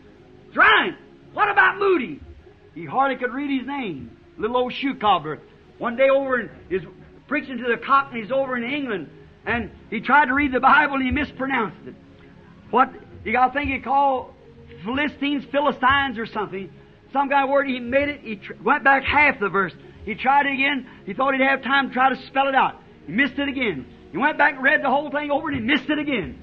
right. 0.56 0.94
What 1.34 1.48
about 1.48 1.78
Moody? 1.78 2.18
He 2.74 2.86
hardly 2.86 3.18
could 3.18 3.32
read 3.32 3.56
his 3.56 3.68
name. 3.68 4.16
Little 4.36 4.56
old 4.56 4.72
shoe 4.72 4.96
cobbler. 4.96 5.38
One 5.78 5.94
day 5.94 6.08
over 6.08 6.40
in, 6.40 6.50
is 6.70 6.82
preaching 7.28 7.58
to 7.58 7.68
the 7.68 7.76
Cockneys 7.76 8.32
over 8.32 8.56
in 8.56 8.64
England, 8.64 9.08
and 9.46 9.70
he 9.90 10.00
tried 10.00 10.24
to 10.24 10.34
read 10.34 10.50
the 10.50 10.58
Bible 10.58 10.94
and 10.94 11.04
he 11.04 11.12
mispronounced 11.12 11.86
it. 11.86 11.94
What 12.70 12.92
you 13.24 13.32
got 13.32 13.48
to 13.48 13.52
think 13.52 13.70
he 13.70 13.80
called 13.80 14.34
Philistines, 14.84 15.44
Philistines 15.50 16.18
or 16.18 16.26
something. 16.26 16.70
Some 17.12 17.28
guy 17.28 17.44
word 17.46 17.68
he 17.68 17.78
made 17.80 18.08
it. 18.08 18.20
He 18.20 18.36
tr- 18.36 18.54
went 18.62 18.84
back 18.84 19.02
half 19.02 19.40
the 19.40 19.48
verse. 19.48 19.72
He 20.04 20.14
tried 20.14 20.46
it 20.46 20.52
again. 20.54 20.86
He 21.06 21.14
thought 21.14 21.34
he'd 21.34 21.42
have 21.42 21.62
time 21.62 21.88
to 21.88 21.94
try 21.94 22.10
to 22.10 22.26
spell 22.26 22.48
it 22.48 22.54
out. 22.54 22.76
He 23.06 23.12
missed 23.12 23.38
it 23.38 23.48
again. 23.48 23.86
He 24.12 24.18
went 24.18 24.38
back 24.38 24.54
and 24.54 24.62
read 24.62 24.82
the 24.82 24.88
whole 24.88 25.10
thing 25.10 25.30
over 25.30 25.48
and 25.48 25.58
he 25.58 25.62
missed 25.62 25.88
it 25.90 25.98
again. 25.98 26.40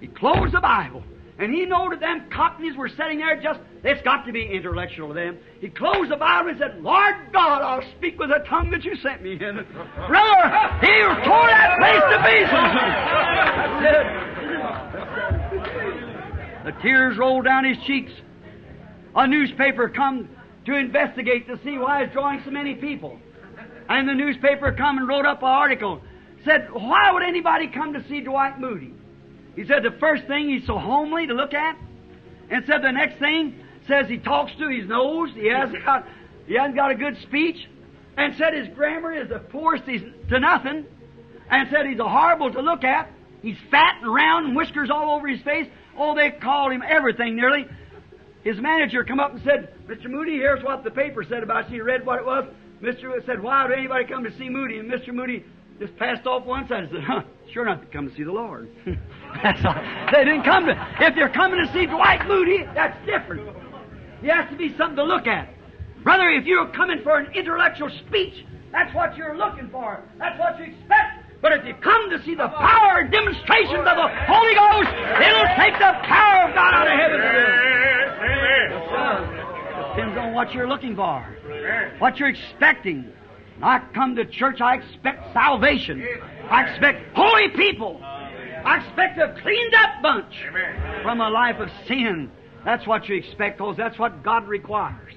He 0.00 0.06
closed 0.06 0.52
the 0.54 0.60
Bible. 0.60 1.02
And 1.38 1.54
he 1.54 1.64
knew 1.66 1.90
that 1.90 2.00
them 2.00 2.28
cockneys 2.30 2.76
were 2.76 2.88
sitting 2.88 3.18
there 3.18 3.40
just, 3.40 3.60
it's 3.84 4.02
got 4.02 4.26
to 4.26 4.32
be 4.32 4.44
intellectual 4.44 5.08
to 5.08 5.14
them. 5.14 5.38
He 5.60 5.68
closed 5.68 6.10
the 6.10 6.16
Bible 6.16 6.50
and 6.50 6.58
said, 6.58 6.82
Lord 6.82 7.14
God, 7.32 7.62
I'll 7.62 7.88
speak 7.96 8.18
with 8.18 8.30
the 8.30 8.44
tongue 8.48 8.72
that 8.72 8.84
you 8.84 8.96
sent 8.96 9.22
me 9.22 9.34
in. 9.34 9.38
Brother, 10.08 10.42
he 10.82 10.98
tore 11.24 11.46
that 11.46 11.78
place 11.78 12.02
to 12.10 12.18
pieces. 14.18 14.94
The 16.68 16.82
tears 16.82 17.16
rolled 17.16 17.46
down 17.46 17.64
his 17.64 17.78
cheeks. 17.86 18.12
A 19.16 19.26
newspaper 19.26 19.88
come 19.88 20.28
to 20.66 20.76
investigate 20.76 21.46
to 21.46 21.58
see 21.64 21.78
why 21.78 22.02
it's 22.02 22.12
drawing 22.12 22.42
so 22.44 22.50
many 22.50 22.74
people. 22.74 23.18
And 23.88 24.06
the 24.06 24.12
newspaper 24.12 24.72
come 24.72 24.98
and 24.98 25.08
wrote 25.08 25.24
up 25.24 25.38
an 25.38 25.48
article. 25.48 26.02
Said, 26.44 26.68
why 26.70 27.10
would 27.10 27.22
anybody 27.22 27.68
come 27.68 27.94
to 27.94 28.06
see 28.06 28.20
Dwight 28.20 28.60
Moody? 28.60 28.92
He 29.56 29.64
said 29.64 29.82
the 29.82 29.96
first 29.98 30.26
thing 30.26 30.50
he's 30.50 30.66
so 30.66 30.78
homely 30.78 31.26
to 31.26 31.32
look 31.32 31.54
at, 31.54 31.78
and 32.50 32.62
said 32.66 32.82
the 32.82 32.92
next 32.92 33.18
thing 33.18 33.58
says 33.86 34.06
he 34.06 34.18
talks 34.18 34.52
through 34.58 34.78
his 34.78 34.86
nose. 34.90 35.30
He 35.34 35.48
hasn't 35.48 35.82
got 35.86 36.06
he 36.46 36.54
hasn't 36.54 36.76
got 36.76 36.90
a 36.90 36.94
good 36.94 37.16
speech, 37.22 37.66
and 38.18 38.36
said 38.36 38.52
his 38.52 38.68
grammar 38.76 39.14
is 39.14 39.30
the 39.30 39.38
poorest 39.38 39.84
he's 39.84 40.02
to 40.28 40.38
nothing, 40.38 40.84
and 41.50 41.68
said 41.70 41.86
he's 41.86 41.98
a 41.98 42.08
horrible 42.08 42.52
to 42.52 42.60
look 42.60 42.84
at. 42.84 43.10
He's 43.40 43.56
fat 43.70 44.02
and 44.02 44.14
round 44.14 44.46
and 44.48 44.54
whiskers 44.54 44.90
all 44.90 45.16
over 45.16 45.26
his 45.26 45.40
face. 45.40 45.66
Oh, 45.98 46.14
they 46.14 46.30
called 46.30 46.72
him 46.72 46.82
everything 46.88 47.36
nearly. 47.36 47.66
His 48.44 48.58
manager 48.58 49.04
come 49.04 49.18
up 49.20 49.32
and 49.34 49.42
said, 49.44 49.74
Mr. 49.86 50.06
Moody, 50.08 50.36
here's 50.36 50.62
what 50.62 50.84
the 50.84 50.90
paper 50.90 51.24
said 51.24 51.42
about 51.42 51.68
you. 51.70 51.76
He 51.76 51.80
read 51.80 52.06
what 52.06 52.20
it 52.20 52.24
was. 52.24 52.48
Mr. 52.80 53.04
Moody 53.04 53.26
said, 53.26 53.42
why 53.42 53.66
would 53.66 53.76
anybody 53.76 54.04
come 54.04 54.22
to 54.22 54.36
see 54.38 54.48
Moody? 54.48 54.78
And 54.78 54.90
Mr. 54.90 55.12
Moody 55.12 55.44
just 55.80 55.96
passed 55.96 56.26
off 56.26 56.44
one 56.46 56.68
side 56.68 56.84
and 56.84 56.90
said, 56.92 57.02
huh, 57.02 57.22
sure 57.52 57.64
not 57.64 57.80
to 57.80 57.86
come 57.88 58.08
to 58.08 58.14
see 58.14 58.22
the 58.22 58.32
Lord. 58.32 58.70
that's 59.42 59.64
all. 59.64 59.74
They 60.12 60.24
didn't 60.24 60.44
come 60.44 60.66
to, 60.66 60.96
if 61.00 61.14
they're 61.14 61.32
coming 61.32 61.64
to 61.66 61.72
see 61.72 61.86
Dwight 61.86 62.26
Moody, 62.28 62.64
that's 62.74 62.96
different. 63.04 63.48
He 64.20 64.28
has 64.28 64.48
to 64.50 64.56
be 64.56 64.76
something 64.76 64.96
to 64.96 65.04
look 65.04 65.26
at. 65.26 65.48
Brother, 66.02 66.30
if 66.30 66.46
you're 66.46 66.68
coming 66.68 67.00
for 67.02 67.18
an 67.18 67.32
intellectual 67.34 67.90
speech, 68.06 68.44
that's 68.70 68.94
what 68.94 69.16
you're 69.16 69.36
looking 69.36 69.68
for. 69.70 70.02
That's 70.18 70.38
what 70.38 70.58
you 70.58 70.66
expect. 70.66 71.17
But 71.40 71.52
if 71.52 71.64
you 71.64 71.74
come 71.74 72.10
to 72.10 72.22
see 72.24 72.34
the 72.34 72.48
power 72.48 73.00
and 73.00 73.12
demonstrations 73.12 73.78
of 73.78 73.84
the 73.84 74.08
Holy 74.26 74.54
Ghost, 74.54 74.90
it'll 75.22 75.46
take 75.56 75.74
the 75.78 75.94
power 76.02 76.48
of 76.48 76.54
God 76.54 76.74
out 76.74 76.88
of 76.88 76.98
heaven. 76.98 77.20
It 79.70 79.94
depends 79.94 80.18
on 80.18 80.34
what 80.34 80.52
you're 80.52 80.68
looking 80.68 80.96
for, 80.96 81.24
what 81.98 82.18
you're 82.18 82.30
expecting. 82.30 83.12
When 83.54 83.64
I 83.64 83.80
come 83.94 84.16
to 84.16 84.24
church, 84.24 84.60
I 84.60 84.76
expect 84.76 85.32
salvation. 85.32 86.04
I 86.50 86.64
expect 86.64 87.14
holy 87.14 87.48
people. 87.50 88.00
I 88.02 88.78
expect 88.84 89.18
a 89.18 89.40
cleaned 89.40 89.74
up 89.74 90.02
bunch 90.02 90.34
from 91.02 91.20
a 91.20 91.30
life 91.30 91.60
of 91.60 91.68
sin. 91.86 92.30
That's 92.64 92.86
what 92.86 93.08
you 93.08 93.14
expect, 93.16 93.58
because 93.58 93.76
that's 93.76 93.98
what 93.98 94.24
God 94.24 94.48
requires. 94.48 95.14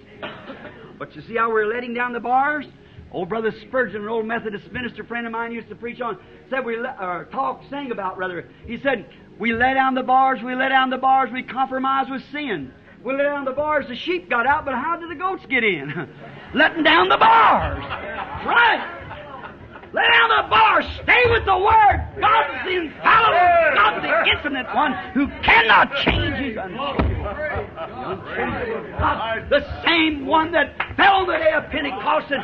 But 0.99 1.15
you 1.15 1.23
see 1.23 1.35
how 1.35 1.49
we're 1.51 1.65
letting 1.65 1.95
down 1.95 2.13
the 2.13 2.19
bars? 2.19 2.65
Old 3.11 3.27
brother 3.27 3.51
Spurgeon, 3.67 4.03
an 4.03 4.07
old 4.07 4.25
Methodist 4.25 4.71
minister 4.71 5.03
friend 5.03 5.25
of 5.25 5.33
mine, 5.33 5.51
used 5.51 5.67
to 5.69 5.75
preach 5.75 5.99
on, 5.99 6.17
said 6.49 6.63
we 6.65 6.79
let, 6.79 6.97
or 6.99 7.27
talk, 7.31 7.61
sing 7.69 7.91
about 7.91 8.17
rather. 8.17 8.47
He 8.65 8.79
said, 8.79 9.05
we 9.37 9.53
let 9.53 9.73
down 9.73 9.95
the 9.95 10.03
bars, 10.03 10.41
we 10.41 10.55
let 10.55 10.69
down 10.69 10.89
the 10.89 10.97
bars, 10.97 11.29
we 11.31 11.43
compromise 11.43 12.07
with 12.09 12.21
sin. 12.31 12.71
We 13.03 13.13
let 13.13 13.23
down 13.23 13.45
the 13.45 13.51
bars, 13.51 13.87
the 13.89 13.95
sheep 13.95 14.29
got 14.29 14.47
out, 14.47 14.63
but 14.63 14.75
how 14.75 14.97
did 14.97 15.09
the 15.09 15.15
goats 15.15 15.43
get 15.49 15.63
in? 15.63 15.91
Letting 16.53 16.83
down 16.83 17.09
the 17.09 17.17
bars. 17.17 17.83
Right. 18.45 19.01
Let 19.93 20.05
down 20.09 20.29
the 20.29 20.49
bars. 20.49 20.85
Stay 21.03 21.23
with 21.31 21.43
the 21.45 21.57
Word. 21.57 22.07
God's 22.21 22.63
the 22.63 22.77
infallible, 22.77 23.75
God's 23.75 24.03
the 24.03 24.31
infinite 24.31 24.73
one 24.73 24.93
who 25.13 25.27
cannot 25.43 25.93
change. 25.97 26.55
God, 28.99 29.49
the 29.49 29.83
same 29.85 30.25
one 30.25 30.51
that 30.53 30.77
fell 30.95 31.25
the 31.25 31.37
day 31.37 31.51
of 31.51 31.69
Pentecost 31.71 32.31
and 32.31 32.43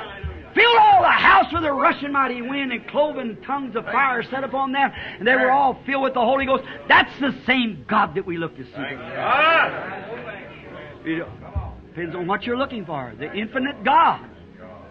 filled 0.58 0.78
all 0.80 1.02
the 1.02 1.10
house 1.10 1.54
with 1.54 1.64
a 1.64 1.72
rushing 1.72 2.12
mighty 2.12 2.42
wind 2.42 2.72
and 2.72 2.88
cloven 2.88 3.38
tongues 3.46 3.76
of 3.76 3.86
fire 3.86 4.24
set 4.24 4.44
upon 4.44 4.72
them, 4.72 4.92
and 5.20 5.28
they 5.28 5.36
were 5.36 5.52
all 5.52 5.80
filled 5.86 6.04
with 6.04 6.14
the 6.14 6.20
Holy 6.20 6.46
Ghost. 6.46 6.64
That's 6.88 7.12
the 7.20 7.36
same 7.46 7.86
God 7.88 8.16
that 8.16 8.26
we 8.26 8.38
look 8.38 8.56
to 8.58 8.64
see. 8.64 8.72
Depends 11.90 12.16
on 12.16 12.28
what 12.28 12.44
you're 12.44 12.58
looking 12.58 12.86
for. 12.86 13.14
The 13.18 13.32
infinite 13.34 13.84
God. 13.84 14.30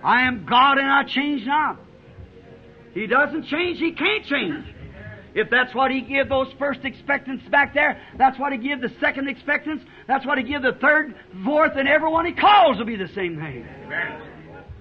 I 0.02 0.22
am 0.22 0.46
God 0.48 0.78
and 0.78 0.88
I 0.88 1.02
change 1.04 1.44
not. 1.46 1.80
He 2.94 3.06
doesn't 3.06 3.46
change, 3.46 3.78
He 3.78 3.92
can't 3.92 4.24
change. 4.24 4.64
If 5.34 5.50
that's 5.50 5.74
what 5.74 5.90
He 5.90 6.00
give 6.00 6.28
those 6.28 6.48
first 6.58 6.80
expectants 6.84 7.44
back 7.50 7.74
there, 7.74 8.00
that's 8.16 8.38
what 8.38 8.52
He 8.52 8.58
give 8.58 8.80
the 8.80 8.90
second 9.00 9.28
expectants, 9.28 9.84
that's 10.06 10.24
what 10.24 10.38
He 10.38 10.44
give 10.44 10.62
the 10.62 10.72
third, 10.80 11.14
fourth, 11.44 11.72
and 11.76 11.88
everyone 11.88 12.24
He 12.24 12.32
calls 12.32 12.78
will 12.78 12.86
be 12.86 12.96
the 12.96 13.08
same 13.08 13.36
thing. 13.36 13.66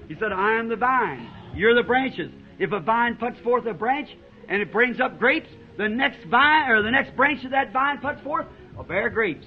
He 0.07 0.15
said, 0.15 0.31
I 0.31 0.59
am 0.59 0.69
the 0.69 0.75
vine. 0.75 1.29
You're 1.55 1.75
the 1.75 1.83
branches. 1.83 2.31
If 2.59 2.71
a 2.71 2.79
vine 2.79 3.15
puts 3.15 3.39
forth 3.39 3.65
a 3.65 3.73
branch 3.73 4.09
and 4.47 4.61
it 4.61 4.71
brings 4.71 4.99
up 4.99 5.19
grapes, 5.19 5.49
the 5.77 5.89
next 5.89 6.25
vine 6.27 6.69
or 6.69 6.81
the 6.81 6.91
next 6.91 7.15
branch 7.15 7.43
of 7.43 7.51
that 7.51 7.73
vine 7.73 7.99
puts 7.99 8.21
forth 8.21 8.45
will 8.75 8.83
bear 8.83 9.09
grapes. 9.09 9.45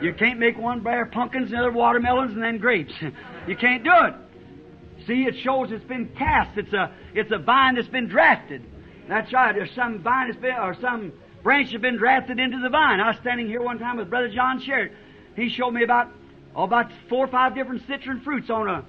You 0.00 0.12
can't 0.12 0.38
make 0.38 0.58
one 0.58 0.80
bear 0.80 1.06
pumpkins, 1.06 1.50
another 1.50 1.72
watermelons, 1.72 2.32
and 2.32 2.42
then 2.42 2.58
grapes. 2.58 2.92
You 3.46 3.56
can't 3.56 3.84
do 3.84 3.92
it. 3.92 5.06
See, 5.06 5.22
it 5.22 5.36
shows 5.44 5.70
it's 5.70 5.84
been 5.84 6.08
cast. 6.18 6.58
It's 6.58 6.72
a 6.72 6.92
it's 7.14 7.30
a 7.30 7.38
vine 7.38 7.76
that's 7.76 7.86
been 7.86 8.08
drafted. 8.08 8.64
That's 9.08 9.32
right. 9.32 9.54
There's 9.54 9.70
some 9.76 10.02
vine 10.02 10.30
that's 10.30 10.42
been 10.42 10.56
or 10.56 10.76
some 10.80 11.12
branch 11.44 11.70
that's 11.70 11.80
been 11.80 11.96
drafted 11.96 12.40
into 12.40 12.58
the 12.60 12.68
vine. 12.68 12.98
I 12.98 13.10
was 13.10 13.18
standing 13.20 13.46
here 13.46 13.62
one 13.62 13.78
time 13.78 13.98
with 13.98 14.10
Brother 14.10 14.28
John 14.34 14.60
Sherritt. 14.60 14.90
He 15.36 15.48
showed 15.48 15.70
me 15.70 15.84
about 15.84 16.08
oh, 16.56 16.64
about 16.64 16.90
four 17.08 17.24
or 17.24 17.28
five 17.28 17.54
different 17.54 17.86
citron 17.86 18.20
fruits 18.22 18.50
on 18.50 18.68
a 18.68 18.84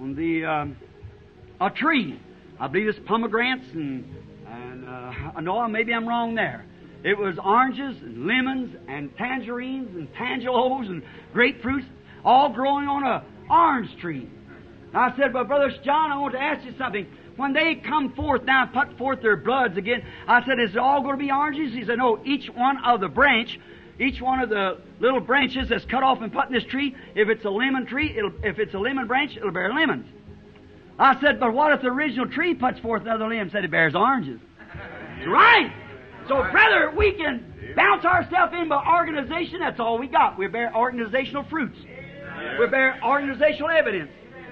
on 0.00 0.14
the 0.14 0.44
um, 0.44 0.76
a 1.60 1.70
tree. 1.70 2.20
I 2.58 2.68
believe 2.68 2.88
it's 2.88 2.98
pomegranates 3.06 3.66
and 3.72 4.04
and 4.46 4.88
uh, 4.88 5.40
no, 5.40 5.66
maybe 5.68 5.92
I'm 5.92 6.08
wrong 6.08 6.34
there. 6.34 6.64
It 7.04 7.16
was 7.16 7.36
oranges 7.42 8.02
and 8.02 8.26
lemons 8.26 8.74
and 8.88 9.16
tangerines 9.16 9.94
and 9.94 10.12
tangelos 10.14 10.88
and 10.88 11.02
grapefruits, 11.34 11.86
all 12.24 12.52
growing 12.52 12.88
on 12.88 13.04
a 13.04 13.24
orange 13.50 13.90
tree. 14.00 14.28
I 14.94 15.14
said, 15.16 15.32
But 15.32 15.48
Brother 15.48 15.72
John, 15.84 16.10
I 16.10 16.18
want 16.18 16.34
to 16.34 16.40
ask 16.40 16.64
you 16.64 16.74
something. 16.78 17.06
When 17.36 17.52
they 17.52 17.74
come 17.74 18.14
forth 18.14 18.44
now 18.44 18.62
and 18.62 18.72
put 18.72 18.96
forth 18.96 19.20
their 19.20 19.36
bloods 19.36 19.76
again, 19.76 20.02
I 20.26 20.44
said, 20.46 20.58
Is 20.58 20.70
it 20.70 20.78
all 20.78 21.02
going 21.02 21.18
to 21.18 21.22
be 21.22 21.30
oranges? 21.30 21.74
He 21.74 21.84
said, 21.84 21.98
No, 21.98 22.18
each 22.24 22.48
one 22.54 22.78
of 22.84 23.00
the 23.00 23.08
branch, 23.08 23.60
each 23.98 24.20
one 24.20 24.40
of 24.40 24.48
the 24.50 24.78
little 25.00 25.20
branches 25.20 25.68
that's 25.68 25.84
cut 25.86 26.02
off 26.02 26.20
and 26.20 26.32
put 26.32 26.46
in 26.46 26.52
this 26.52 26.64
tree, 26.64 26.94
if 27.14 27.28
it's 27.28 27.44
a 27.44 27.50
lemon 27.50 27.86
tree, 27.86 28.14
it'll, 28.16 28.32
if 28.42 28.58
it's 28.58 28.74
a 28.74 28.78
lemon 28.78 29.06
branch, 29.06 29.36
it'll 29.36 29.52
bear 29.52 29.72
lemons. 29.72 30.06
I 30.98 31.20
said, 31.20 31.40
But 31.40 31.52
what 31.52 31.72
if 31.72 31.82
the 31.82 31.88
original 31.88 32.28
tree 32.28 32.54
puts 32.54 32.78
forth 32.80 33.02
another 33.02 33.28
limb? 33.28 33.50
Said 33.50 33.64
it 33.64 33.70
bears 33.70 33.94
oranges. 33.94 34.40
right! 35.26 35.72
So, 36.28 36.42
brother, 36.50 36.92
we 36.96 37.12
can 37.12 37.74
bounce 37.76 38.04
ourselves 38.04 38.52
in 38.60 38.68
by 38.68 38.82
organization. 38.84 39.60
That's 39.60 39.78
all 39.78 39.98
we 39.98 40.08
got. 40.08 40.38
We 40.38 40.48
bear 40.48 40.74
organizational 40.74 41.44
fruits. 41.44 41.78
We 42.58 42.66
bear 42.66 42.98
organizational 43.04 43.70
evidence. 43.70 44.10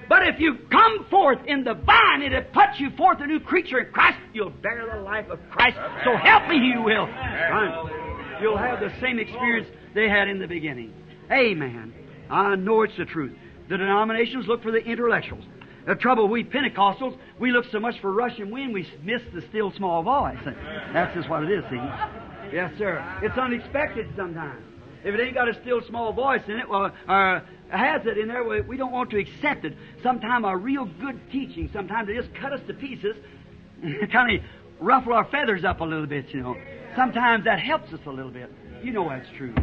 But 0.09 0.29
if 0.29 0.39
you 0.39 0.59
come 0.71 1.07
forth 1.11 1.39
in 1.47 1.65
the 1.65 1.75
vine 1.75 2.23
and 2.23 2.35
it 2.35 2.53
puts 2.53 2.79
you 2.79 2.91
forth 2.91 3.21
a 3.21 3.27
new 3.27 3.41
creature 3.41 3.81
in 3.81 3.93
Christ, 3.93 4.19
you'll 4.33 4.51
bear 4.51 4.87
the 4.95 5.01
life 5.01 5.29
of 5.31 5.39
Christ. 5.51 5.77
So 6.05 6.17
help 6.17 6.49
me, 6.49 6.57
you 6.57 6.83
will. 6.83 7.07
You'll 8.41 8.59
have 8.59 8.81
the 8.81 8.93
same 9.01 9.19
experience 9.19 9.69
they 9.95 10.09
had 10.09 10.29
in 10.29 10.39
the 10.39 10.47
beginning. 10.47 10.93
Amen. 11.31 11.95
I 12.31 12.57
know 12.57 12.83
it's 12.83 12.97
the 12.97 13.05
truth. 13.05 13.37
The 13.69 13.79
denominations 13.79 14.47
look 14.47 14.63
for 14.63 14.71
the 14.71 14.85
intellectuals. 14.85 15.45
The 15.87 15.95
trouble, 15.95 16.29
we 16.29 16.45
Pentecostals, 16.45 17.19
we 17.39 17.53
look 17.53 17.67
so 17.71 17.79
much 17.79 18.01
for 18.01 18.13
rushing 18.13 18.51
wind, 18.51 18.73
we 18.73 18.89
miss 19.03 19.21
the 19.35 19.43
still 19.49 19.71
small 19.73 20.03
voice. 20.03 20.39
That's 20.93 21.15
just 21.15 21.29
what 21.29 21.45
it 21.45 21.51
is, 21.51 21.65
see? 21.71 21.81
Yes, 22.53 22.73
sir. 22.79 23.05
It's 23.23 23.37
unexpected 23.37 24.09
sometimes. 24.17 24.65
If 25.05 25.15
it 25.15 25.21
ain't 25.21 25.35
got 25.35 25.49
a 25.49 25.61
still 25.61 25.83
small 25.83 26.15
voice 26.15 26.41
in 26.49 26.57
it, 26.57 26.69
well, 26.69 26.91
uh, 27.07 27.41
has 27.69 28.07
it 28.07 28.17
in 28.17 28.29
there, 28.29 28.63
we 28.63 28.77
don't 28.79 28.93
want 28.93 29.11
to 29.11 29.19
accept 29.19 29.67
it. 29.67 29.77
Sometimes 30.03 30.47
a 30.49 30.57
real 30.57 30.87
good 30.87 31.21
teaching, 31.31 31.69
sometimes 31.73 32.09
they 32.09 32.15
just 32.15 32.35
cut 32.35 32.53
us 32.55 32.61
to 32.67 32.75
pieces, 32.75 33.17
kind 34.13 34.39
of 34.39 34.45
ruffle 34.81 35.13
our 35.13 35.27
feathers 35.27 35.65
up 35.65 35.81
a 35.81 35.85
little 35.85 36.07
bit, 36.07 36.33
you 36.33 36.41
know. 36.41 36.57
Sometimes 36.97 37.45
that 37.45 37.59
helps 37.59 37.93
us 37.93 38.01
a 38.07 38.11
little 38.11 38.31
bit. 38.31 38.51
You 38.83 38.93
know 38.93 39.09
that's 39.09 39.29
true. 39.37 39.55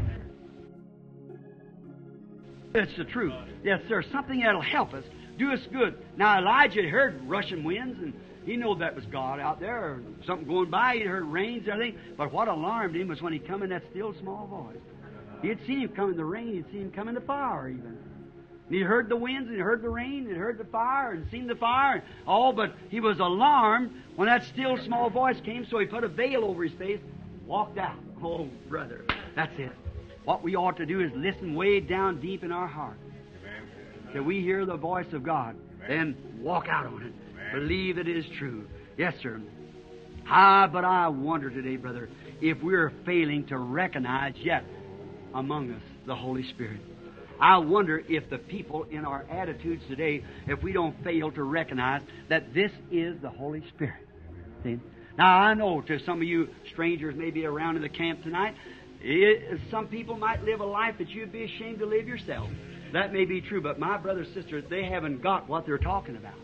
It's 2.73 2.95
the 2.97 3.03
truth. 3.03 3.33
Yes, 3.63 3.81
sir. 3.87 4.03
Something 4.11 4.41
that'll 4.41 4.61
help 4.61 4.93
us, 4.93 5.03
do 5.37 5.51
us 5.51 5.59
good. 5.71 5.97
Now 6.17 6.39
Elijah 6.39 6.83
heard 6.83 7.21
rushing 7.27 7.63
winds, 7.63 7.99
and 8.01 8.13
he 8.45 8.55
knew 8.55 8.75
that 8.75 8.95
was 8.95 9.05
God 9.05 9.39
out 9.39 9.59
there, 9.59 9.77
or 9.77 10.03
something 10.25 10.47
going 10.47 10.69
by. 10.69 10.95
He 10.95 11.01
heard 11.01 11.25
rains 11.25 11.63
and 11.63 11.73
everything. 11.73 11.99
But 12.17 12.31
what 12.31 12.47
alarmed 12.47 12.95
him 12.95 13.09
was 13.09 13.21
when 13.21 13.33
he 13.33 13.39
come 13.39 13.61
in 13.61 13.69
that 13.69 13.83
still 13.91 14.13
small 14.19 14.47
voice. 14.47 14.81
He 15.41 15.49
had 15.49 15.59
seen 15.65 15.81
him 15.81 15.89
come 15.89 16.11
in 16.11 16.17
the 16.17 16.25
rain. 16.25 16.53
He'd 16.53 16.71
seen 16.71 16.81
him 16.83 16.91
come 16.91 17.07
in 17.07 17.15
the 17.15 17.21
fire, 17.21 17.67
even. 17.69 17.97
And 18.67 18.75
he 18.75 18.81
heard 18.81 19.09
the 19.09 19.17
winds, 19.17 19.47
and 19.47 19.55
he 19.55 19.61
heard 19.61 19.81
the 19.81 19.89
rain, 19.89 20.27
and 20.27 20.37
heard 20.37 20.57
the 20.57 20.65
fire, 20.65 21.11
and 21.11 21.29
seen 21.29 21.47
the 21.47 21.55
fire, 21.55 21.95
and 21.95 22.03
all. 22.25 22.53
But 22.53 22.73
he 22.89 22.99
was 22.99 23.19
alarmed 23.19 23.91
when 24.15 24.27
that 24.27 24.45
still 24.45 24.77
small 24.85 25.09
voice 25.09 25.39
came. 25.43 25.67
So 25.69 25.79
he 25.79 25.85
put 25.85 26.03
a 26.03 26.07
veil 26.07 26.45
over 26.45 26.63
his 26.63 26.73
face, 26.79 26.99
walked 27.45 27.77
out. 27.77 27.97
Oh, 28.23 28.47
brother, 28.69 29.05
that's 29.35 29.53
it. 29.57 29.71
What 30.25 30.43
we 30.43 30.55
ought 30.55 30.77
to 30.77 30.85
do 30.85 31.01
is 31.01 31.11
listen 31.15 31.55
way 31.55 31.79
down 31.79 32.21
deep 32.21 32.43
in 32.43 32.51
our 32.51 32.67
heart. 32.67 32.97
Till 34.13 34.23
we 34.23 34.41
hear 34.41 34.65
the 34.65 34.77
voice 34.77 35.11
of 35.13 35.23
God, 35.23 35.55
then 35.87 36.15
walk 36.39 36.67
out 36.67 36.85
on 36.85 37.01
it. 37.03 37.13
Believe 37.53 37.97
it 37.97 38.07
is 38.07 38.25
true. 38.37 38.67
Yes, 38.97 39.13
sir. 39.21 39.41
Ah, 40.27 40.67
but 40.71 40.85
I 40.85 41.07
wonder 41.07 41.49
today, 41.49 41.77
brother, 41.77 42.09
if 42.41 42.61
we're 42.61 42.91
failing 43.05 43.45
to 43.47 43.57
recognize 43.57 44.35
yet 44.37 44.63
among 45.33 45.71
us 45.71 45.81
the 46.05 46.15
Holy 46.15 46.47
Spirit. 46.49 46.81
I 47.39 47.57
wonder 47.57 48.03
if 48.07 48.29
the 48.29 48.37
people 48.37 48.85
in 48.91 49.03
our 49.03 49.25
attitudes 49.29 49.81
today, 49.89 50.23
if 50.47 50.61
we 50.61 50.73
don't 50.73 50.95
fail 51.03 51.31
to 51.31 51.43
recognize 51.43 52.01
that 52.29 52.53
this 52.53 52.71
is 52.91 53.19
the 53.21 53.29
Holy 53.29 53.63
Spirit. 53.69 54.07
See? 54.63 54.79
Now, 55.17 55.39
I 55.39 55.53
know 55.53 55.81
to 55.81 55.99
some 55.99 56.17
of 56.17 56.27
you 56.27 56.49
strangers 56.69 57.15
maybe 57.15 57.45
around 57.45 57.75
in 57.75 57.81
the 57.81 57.89
camp 57.89 58.23
tonight, 58.23 58.55
it, 59.01 59.59
some 59.69 59.87
people 59.87 60.15
might 60.15 60.43
live 60.43 60.61
a 60.61 60.65
life 60.65 60.97
that 60.99 61.09
you'd 61.09 61.31
be 61.31 61.43
ashamed 61.43 61.79
to 61.79 61.85
live 61.85 62.07
yourself. 62.07 62.49
That 62.93 63.13
may 63.13 63.25
be 63.25 63.41
true, 63.41 63.61
but 63.61 63.79
my 63.79 63.97
brothers 63.97 64.27
and 64.27 64.35
sisters, 64.35 64.63
they 64.69 64.83
haven't 64.83 65.21
got 65.21 65.47
what 65.47 65.65
they're 65.65 65.77
talking 65.77 66.15
about. 66.15 66.35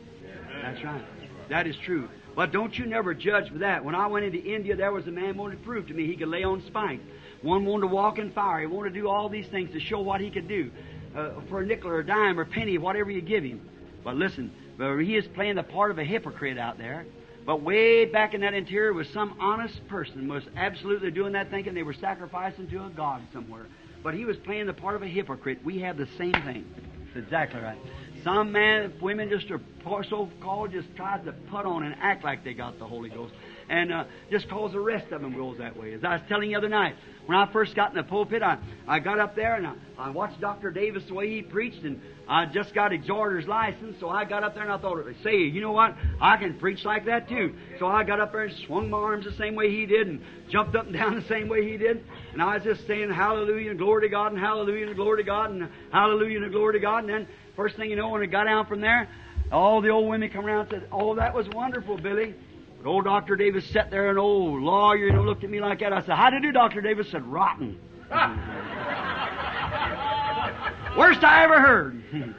That's 0.62 0.84
right. 0.84 1.04
That 1.50 1.68
is 1.68 1.76
true. 1.78 2.10
But 2.36 2.52
don't 2.52 2.78
you 2.78 2.86
never 2.86 3.14
judge 3.14 3.50
for 3.50 3.60
that. 3.60 3.84
When 3.84 3.96
I 3.96 4.08
went 4.08 4.26
into 4.26 4.40
India, 4.40 4.76
there 4.76 4.92
was 4.92 5.08
a 5.08 5.12
man 5.12 5.38
wanted 5.38 5.58
to 5.58 5.64
prove 5.64 5.88
to 5.88 5.94
me 5.94 6.06
he 6.06 6.16
could 6.16 6.28
lay 6.28 6.44
on 6.44 6.62
spikes. 6.68 7.04
One 7.42 7.66
wanted 7.66 7.82
to 7.82 7.88
walk 7.88 8.20
in 8.20 8.32
fire. 8.32 8.60
He 8.62 8.66
wanted 8.66 8.94
to 8.94 9.00
do 9.00 9.10
all 9.10 9.30
these 9.30 9.48
things 9.48 9.72
to 9.72 9.80
show 9.80 10.00
what 10.00 10.22
he 10.22 10.30
could 10.30 10.48
do 10.48 10.72
uh, 11.16 11.32
for 11.50 11.62
a 11.62 11.66
nickel 11.66 11.90
or 11.90 12.00
a 12.00 12.06
dime 12.06 12.40
or 12.40 12.44
a 12.44 12.46
penny, 12.46 12.78
whatever 12.78 13.12
you 13.12 13.22
give 13.22 13.44
him. 13.44 13.68
But 14.04 14.16
listen, 14.16 14.52
he 14.78 15.16
is 15.16 15.28
playing 15.28 15.56
the 15.56 15.64
part 15.64 15.92
of 15.92 16.00
a 16.00 16.04
hypocrite 16.04 16.58
out 16.58 16.78
there. 16.78 17.06
But 17.48 17.62
way 17.62 18.04
back 18.04 18.34
in 18.34 18.42
that 18.42 18.54
interior 18.54 18.92
was 18.92 19.08
some 19.14 19.38
honest 19.40 19.88
person 19.88 20.28
was 20.28 20.44
absolutely 20.58 21.12
doing 21.12 21.32
that 21.32 21.50
thinking 21.50 21.74
they 21.74 21.82
were 21.82 21.94
sacrificing 21.94 22.68
to 22.68 22.86
a 22.86 22.90
god 22.90 23.22
somewhere. 23.32 23.68
But 24.04 24.16
he 24.16 24.26
was 24.26 24.36
playing 24.36 24.66
the 24.66 24.74
part 24.74 24.98
of 24.98 25.02
a 25.02 25.08
hypocrite. 25.08 25.64
We 25.64 25.80
have 25.80 25.96
the 25.96 26.10
same 26.18 26.34
thing. 26.34 26.66
That's 27.06 27.26
exactly 27.26 27.62
right. 27.62 27.78
Some 28.22 28.52
man, 28.52 28.92
women 29.02 29.30
just 29.30 29.50
are 29.50 29.62
so 30.10 30.30
called, 30.42 30.74
just 30.74 30.94
tries 30.98 31.24
to 31.24 31.32
put 31.32 31.66
on 31.66 31.84
and 31.84 31.96
act 32.02 32.26
like 32.26 32.44
they 32.44 32.54
got 32.54 32.80
the 32.80 32.86
Holy 32.86 33.10
Ghost 33.10 33.34
and 33.70 33.92
uh, 33.92 34.04
just 34.32 34.50
cause 34.50 34.72
the 34.72 34.80
rest 34.80 35.12
of 35.12 35.22
them 35.22 35.36
goes 35.36 35.58
that 35.58 35.78
way. 35.78 35.94
As 35.94 36.04
I 36.04 36.14
was 36.14 36.22
telling 36.28 36.50
you 36.50 36.56
the 36.56 36.60
other 36.60 36.70
night, 36.70 36.96
when 37.26 37.38
I 37.38 37.52
first 37.52 37.76
got 37.76 37.90
in 37.90 37.98
the 37.98 38.04
pulpit, 38.04 38.42
I, 38.42 38.58
I 38.88 39.00
got 39.00 39.20
up 39.20 39.36
there 39.36 39.56
and 39.56 39.68
I, 39.68 39.74
I 39.98 40.10
watched 40.12 40.40
Dr. 40.40 40.72
Davis 40.72 41.04
the 41.08 41.14
way 41.14 41.30
he 41.30 41.42
preached, 41.42 41.84
and 41.84 42.00
I 42.28 42.46
just 42.46 42.74
got 42.74 42.94
exhorter's 42.94 43.48
license, 43.48 43.98
so 44.00 44.10
I 44.10 44.24
got 44.24 44.44
up 44.44 44.54
there 44.54 44.64
and 44.64 44.72
I 44.72 44.78
thought, 44.78 44.98
say, 45.24 45.38
you 45.38 45.60
know 45.60 45.74
what? 45.74 45.96
I 46.22 46.38
can 46.38 46.58
preach 46.58 46.86
like 46.86 47.06
that 47.06 47.28
too. 47.28 47.54
So 47.80 47.88
I 47.88 48.04
got 48.04 48.22
up 48.22 48.32
there 48.32 48.44
and 48.44 48.56
swung 48.66 48.90
my 48.90 48.98
arms 48.98 49.26
the 49.26 49.34
same 49.34 49.56
way 49.56 49.70
he 49.70 49.86
did, 49.86 50.08
and 50.08 50.22
jumped 50.50 50.76
up 50.76 50.86
and 50.86 50.94
down 50.94 51.16
the 51.16 51.28
same 51.28 51.50
way 51.50 51.70
he 51.70 51.78
did, 51.78 52.04
and 52.32 52.42
I 52.42 52.56
was 52.56 52.64
just 52.64 52.88
saying 52.88 53.10
hallelujah 53.12 53.72
and 53.72 53.80
glory 53.80 54.04
to 54.04 54.10
God, 54.10 54.32
and 54.32 54.40
hallelujah 54.40 54.88
and 54.88 54.96
glory 54.96 55.24
to 55.24 55.28
God, 55.28 55.52
and 55.52 55.70
hallelujah 55.92 56.42
and 56.42 56.52
glory 56.52 56.74
to 56.74 56.80
God, 56.80 57.00
and 57.00 57.10
then 57.10 57.28
first 57.56 57.76
thing 57.76 57.90
you 57.90 57.98
know, 57.98 58.10
when 58.10 58.22
I 58.22 58.28
got 58.28 58.46
down 58.46 58.68
from 58.68 58.80
there, 58.80 59.10
all 59.52 59.82
the 59.82 59.90
old 59.90 60.10
women 60.10 60.30
come 60.30 60.46
around 60.46 60.62
and 60.62 60.70
said, 60.70 60.90
"Oh, 60.92 61.16
that 61.16 61.34
was 61.34 61.48
wonderful, 61.50 61.98
Billy." 61.98 62.36
But 62.82 62.90
old 62.90 63.06
Dr. 63.06 63.36
Davis 63.36 63.66
sat 63.72 63.90
there, 63.90 64.10
an 64.10 64.18
old 64.18 64.62
oh, 64.62 64.66
lawyer, 64.66 65.08
you 65.08 65.14
know, 65.14 65.24
looked 65.24 65.44
at 65.44 65.50
me 65.50 65.60
like 65.60 65.80
that. 65.80 65.94
I 65.94 66.02
said, 66.02 66.16
How 66.16 66.30
do 66.30 66.38
you 66.38 66.42
do, 66.42 66.52
Dr. 66.52 66.82
Davis? 66.82 67.10
said, 67.10 67.26
Rotten. 67.26 67.80
Worst 70.98 71.24
I 71.24 71.44
ever 71.44 71.60
heard. 71.60 72.04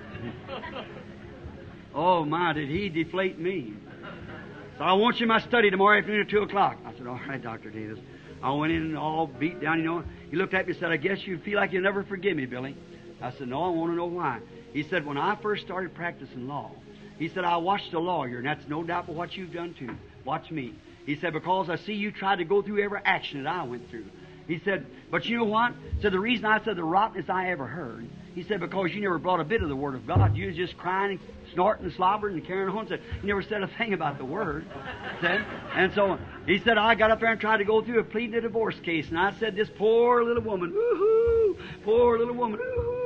oh, 1.94 2.24
my, 2.24 2.52
did 2.52 2.68
he 2.68 2.88
deflate 2.88 3.38
me. 3.38 3.74
So 4.78 4.84
I 4.84 4.92
want 4.94 5.18
you 5.18 5.24
in 5.24 5.28
my 5.28 5.40
study 5.40 5.70
tomorrow 5.70 5.98
afternoon 5.98 6.22
at 6.22 6.30
2 6.30 6.42
o'clock. 6.42 6.78
I 6.86 6.92
said, 6.96 7.06
All 7.06 7.20
right, 7.28 7.42
Dr. 7.42 7.70
Davis. 7.70 7.98
I 8.42 8.52
went 8.52 8.72
in 8.72 8.82
and 8.82 8.96
all 8.96 9.26
beat 9.26 9.60
down, 9.60 9.78
you 9.78 9.84
know. 9.84 10.04
He 10.30 10.36
looked 10.36 10.54
at 10.54 10.66
me 10.66 10.72
and 10.72 10.80
said, 10.80 10.92
I 10.92 10.96
guess 10.96 11.26
you 11.26 11.38
feel 11.38 11.56
like 11.56 11.72
you'll 11.72 11.82
never 11.82 12.04
forgive 12.04 12.36
me, 12.36 12.46
Billy. 12.46 12.76
I 13.20 13.32
said, 13.32 13.48
No, 13.48 13.64
I 13.64 13.68
want 13.70 13.92
to 13.92 13.96
know 13.96 14.06
why. 14.06 14.40
He 14.72 14.84
said, 14.84 15.04
When 15.04 15.18
I 15.18 15.34
first 15.36 15.64
started 15.64 15.94
practicing 15.94 16.46
law, 16.46 16.70
he 17.18 17.28
said, 17.28 17.44
I 17.44 17.56
watched 17.56 17.92
a 17.94 17.98
lawyer, 17.98 18.38
and 18.38 18.46
that's 18.46 18.66
no 18.68 18.84
doubt 18.84 19.06
for 19.06 19.12
what 19.12 19.36
you've 19.36 19.52
done 19.52 19.74
too. 19.76 19.96
Watch 20.28 20.50
me. 20.50 20.74
He 21.06 21.16
said, 21.16 21.32
Because 21.32 21.70
I 21.70 21.76
see 21.76 21.94
you 21.94 22.12
tried 22.12 22.36
to 22.36 22.44
go 22.44 22.60
through 22.60 22.84
every 22.84 23.00
action 23.02 23.44
that 23.44 23.54
I 23.54 23.62
went 23.62 23.88
through. 23.88 24.04
He 24.46 24.58
said, 24.62 24.84
But 25.10 25.24
you 25.24 25.38
know 25.38 25.44
what? 25.44 25.72
So 26.02 26.10
the 26.10 26.20
reason 26.20 26.44
I 26.44 26.62
said 26.62 26.76
the 26.76 26.84
rottenest 26.84 27.30
I 27.30 27.50
ever 27.50 27.66
heard, 27.66 28.06
He 28.34 28.42
said, 28.42 28.60
because 28.60 28.92
you 28.92 29.00
never 29.00 29.18
brought 29.18 29.40
a 29.40 29.44
bit 29.44 29.62
of 29.62 29.70
the 29.70 29.74
Word 29.74 29.94
of 29.94 30.06
God. 30.06 30.36
You 30.36 30.48
was 30.48 30.56
just 30.56 30.76
crying 30.76 31.12
and 31.12 31.20
snorting 31.54 31.86
and 31.86 31.94
slobbering 31.94 32.36
and 32.36 32.46
carrying 32.46 32.68
on. 32.68 32.88
Said, 32.88 33.00
you 33.22 33.28
never 33.28 33.40
said 33.40 33.62
a 33.62 33.68
thing 33.68 33.94
about 33.94 34.18
the 34.18 34.26
Word. 34.26 34.66
Said, 35.22 35.46
and 35.74 35.94
so 35.94 36.18
he 36.44 36.58
said, 36.58 36.76
I 36.76 36.94
got 36.94 37.10
up 37.10 37.20
there 37.20 37.32
and 37.32 37.40
tried 37.40 37.56
to 37.56 37.64
go 37.64 37.80
through 37.80 38.00
a 38.00 38.04
pleading 38.04 38.34
a 38.34 38.42
divorce 38.42 38.78
case. 38.80 39.08
And 39.08 39.18
I 39.18 39.32
said, 39.40 39.56
this 39.56 39.70
poor 39.78 40.22
little 40.24 40.42
woman, 40.42 40.74
woo-hoo, 40.74 41.56
poor 41.84 42.18
little 42.18 42.34
woman, 42.34 42.60
woo-hoo. 42.60 42.97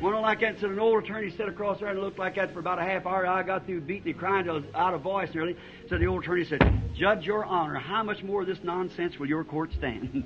One 0.00 0.20
like 0.20 0.40
that 0.40 0.60
said, 0.60 0.70
an 0.70 0.78
old 0.78 1.04
attorney 1.04 1.30
sat 1.30 1.48
across 1.48 1.80
there 1.80 1.88
and 1.88 2.00
looked 2.00 2.18
like 2.18 2.34
that 2.36 2.52
for 2.52 2.58
about 2.58 2.78
a 2.78 2.82
half 2.82 3.06
hour. 3.06 3.26
I 3.26 3.42
got 3.42 3.64
through 3.64 3.80
beating 3.80 4.12
and 4.12 4.18
crying 4.18 4.44
till 4.44 4.62
out 4.74 4.92
of 4.92 5.00
voice 5.00 5.30
nearly. 5.32 5.56
So 5.88 5.96
the 5.96 6.06
old 6.06 6.22
attorney 6.22 6.44
said, 6.44 6.60
Judge 6.94 7.24
your 7.24 7.44
honor, 7.44 7.78
how 7.78 8.02
much 8.02 8.22
more 8.22 8.42
of 8.42 8.46
this 8.46 8.58
nonsense 8.62 9.18
will 9.18 9.26
your 9.26 9.42
court 9.42 9.72
stand? 9.72 10.24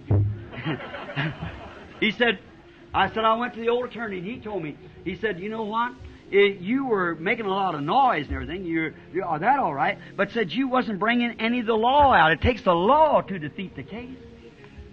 he 2.00 2.11
said, 2.11 2.40
I 2.92 3.09
said, 3.09 3.24
I 3.24 3.35
went 3.35 3.54
to 3.54 3.61
the 3.61 3.68
old 3.68 3.85
attorney 3.87 4.18
and 4.18 4.26
he 4.26 4.40
told 4.40 4.62
me, 4.62 4.76
he 5.04 5.16
said, 5.16 5.38
you 5.38 5.48
know 5.48 5.62
what? 5.62 5.92
It, 6.33 6.61
you 6.61 6.87
were 6.87 7.14
making 7.14 7.46
a 7.46 7.50
lot 7.50 7.76
of 7.76 7.83
noise 7.83 8.26
and 8.26 8.35
everything. 8.35 8.64
You're, 8.64 8.94
you're 9.12 9.38
that 9.38 9.59
all 9.61 9.74
right? 9.74 9.98
But 10.16 10.33
said 10.33 10.50
you 10.50 10.68
wasn't 10.68 10.98
bringing 10.98 11.40
any 11.40 11.61
of 11.61 11.66
the 11.66 11.74
law 11.74 12.12
out. 12.12 12.33
It 12.33 12.40
takes 12.40 12.62
the 12.62 12.74
law 12.74 13.20
to 13.20 13.38
defeat 13.38 13.76
the 13.76 13.83
case. 13.85 14.16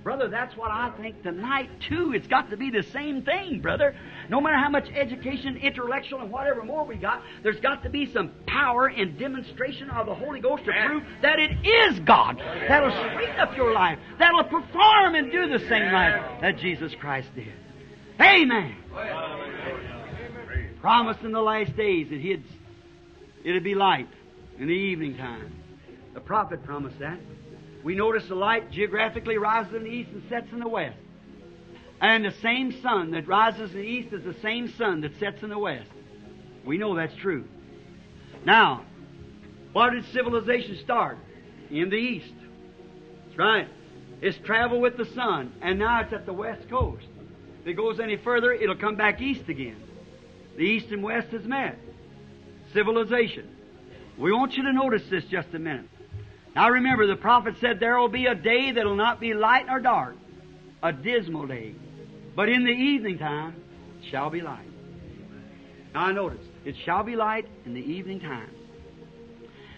Brother, 0.08 0.30
that's 0.30 0.56
what 0.56 0.72
I 0.72 0.90
think 1.02 1.22
tonight, 1.22 1.70
too. 1.90 2.14
It's 2.14 2.28
got 2.28 2.50
to 2.52 2.56
be 2.56 2.70
the 2.70 2.84
same 2.94 3.24
thing, 3.24 3.60
brother. 3.60 3.94
No 4.30 4.40
matter 4.40 4.56
how 4.56 4.70
much 4.70 4.88
education, 4.96 5.58
intellectual, 5.58 6.22
and 6.22 6.32
whatever 6.32 6.64
more 6.64 6.86
we 6.86 6.96
got, 6.96 7.24
there's 7.44 7.60
got 7.60 7.84
to 7.84 7.90
be 7.90 8.10
some 8.14 8.32
power 8.46 8.88
and 8.88 9.20
demonstration 9.20 9.90
of 9.90 10.06
the 10.06 10.16
Holy 10.16 10.40
Ghost 10.40 10.64
to 10.64 10.72
prove 10.72 11.04
that 11.22 11.40
it 11.40 11.52
is 11.68 12.00
God. 12.00 12.40
That'll 12.40 12.90
straighten 12.90 13.38
up 13.38 13.58
your 13.58 13.74
life. 13.74 14.00
That'll 14.18 14.46
perform 14.46 15.16
and 15.16 15.30
do 15.30 15.50
the 15.50 15.60
same 15.68 15.92
life 15.92 16.40
that 16.40 16.58
Jesus 16.58 16.96
Christ 16.96 17.28
did. 17.36 17.52
Amen. 18.22 18.78
Promised 20.80 21.20
in 21.24 21.34
the 21.34 21.42
last 21.42 21.76
days 21.76 22.08
that 22.12 22.22
he'd, 22.22 22.46
it'd 23.44 23.62
be 23.62 23.76
light 23.76 24.08
in 24.58 24.70
the 24.70 24.74
evening 24.74 25.18
time. 25.18 25.54
The 26.14 26.22
prophet 26.22 26.64
promised 26.64 26.98
that. 27.00 27.20
We 27.88 27.96
notice 27.96 28.28
the 28.28 28.36
light 28.36 28.70
geographically 28.70 29.38
rises 29.38 29.74
in 29.74 29.86
the 29.86 29.90
east 29.90 30.10
and 30.12 30.22
sets 30.28 30.52
in 30.52 30.60
the 30.60 30.68
west. 30.68 30.98
And 32.02 32.26
the 32.26 32.34
same 32.42 32.82
sun 32.82 33.12
that 33.12 33.30
rises 33.30 33.72
in 33.72 33.78
the 33.78 33.88
east 33.88 34.12
is 34.12 34.26
the 34.26 34.36
same 34.42 34.74
sun 34.74 35.00
that 35.02 35.18
sets 35.20 35.42
in 35.42 35.48
the 35.48 35.58
west. 35.58 35.90
We 36.66 36.78
know 36.78 36.98
that's 36.98 37.16
true. 37.16 37.46
Now, 38.44 38.84
where 39.72 39.90
did 39.92 40.04
civilization 40.12 40.78
start? 40.84 41.18
In 41.72 41.90
the 41.90 41.96
east. 41.96 42.34
That's 43.28 43.38
right. 43.38 43.70
It's 44.20 44.38
traveled 44.40 44.82
with 44.82 44.98
the 44.98 45.06
sun, 45.06 45.54
and 45.62 45.80
now 45.80 46.02
it's 46.02 46.12
at 46.12 46.26
the 46.26 46.34
west 46.34 46.70
coast. 46.70 47.08
If 47.62 47.68
it 47.68 47.76
goes 47.76 48.02
any 48.02 48.18
further, 48.18 48.52
it'll 48.52 48.76
come 48.76 48.98
back 48.98 49.22
east 49.22 49.48
again. 49.48 49.82
The 50.58 50.64
east 50.64 50.88
and 50.92 51.02
west 51.02 51.30
has 51.30 51.46
met. 51.46 51.80
Civilization. 52.74 53.48
We 54.18 54.34
want 54.34 54.58
you 54.58 54.64
to 54.64 54.74
notice 54.74 55.04
this 55.10 55.24
just 55.24 55.54
a 55.54 55.60
minute. 55.60 55.88
Now 56.58 56.72
remember, 56.72 57.06
the 57.06 57.16
prophet 57.16 57.54
said 57.62 57.80
there 57.80 58.00
will 58.00 58.10
be 58.10 58.26
a 58.26 58.34
day 58.34 58.72
that'll 58.72 58.96
not 58.96 59.20
be 59.20 59.36
light 59.36 59.68
nor 59.68 59.80
dark, 59.80 60.16
a 60.82 60.92
dismal 60.92 61.46
day. 61.46 61.76
But 62.36 62.50
in 62.50 62.64
the 62.64 62.72
evening 62.72 63.20
time, 63.20 63.62
shall 64.10 64.32
be 64.32 64.42
light. 64.42 64.66
Now 65.94 66.06
I 66.06 66.14
notice, 66.14 66.44
it 66.66 66.76
shall 66.84 67.04
be 67.04 67.16
light 67.16 67.46
in 67.68 67.76
the 67.76 67.82
evening 67.82 68.22
time. 68.22 68.50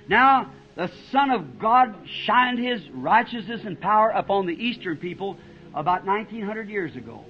Now, 0.08 0.52
the 0.78 0.90
Son 1.12 1.32
of 1.32 1.60
God 1.60 1.98
shined 2.24 2.60
His 2.60 2.90
righteousness 2.92 3.60
and 3.66 3.78
power 3.78 4.12
upon 4.12 4.46
the 4.46 4.54
Eastern 4.54 4.96
people 4.96 5.36
about 5.76 6.06
1900 6.06 6.70
years 6.70 6.96
ago. 6.96 7.26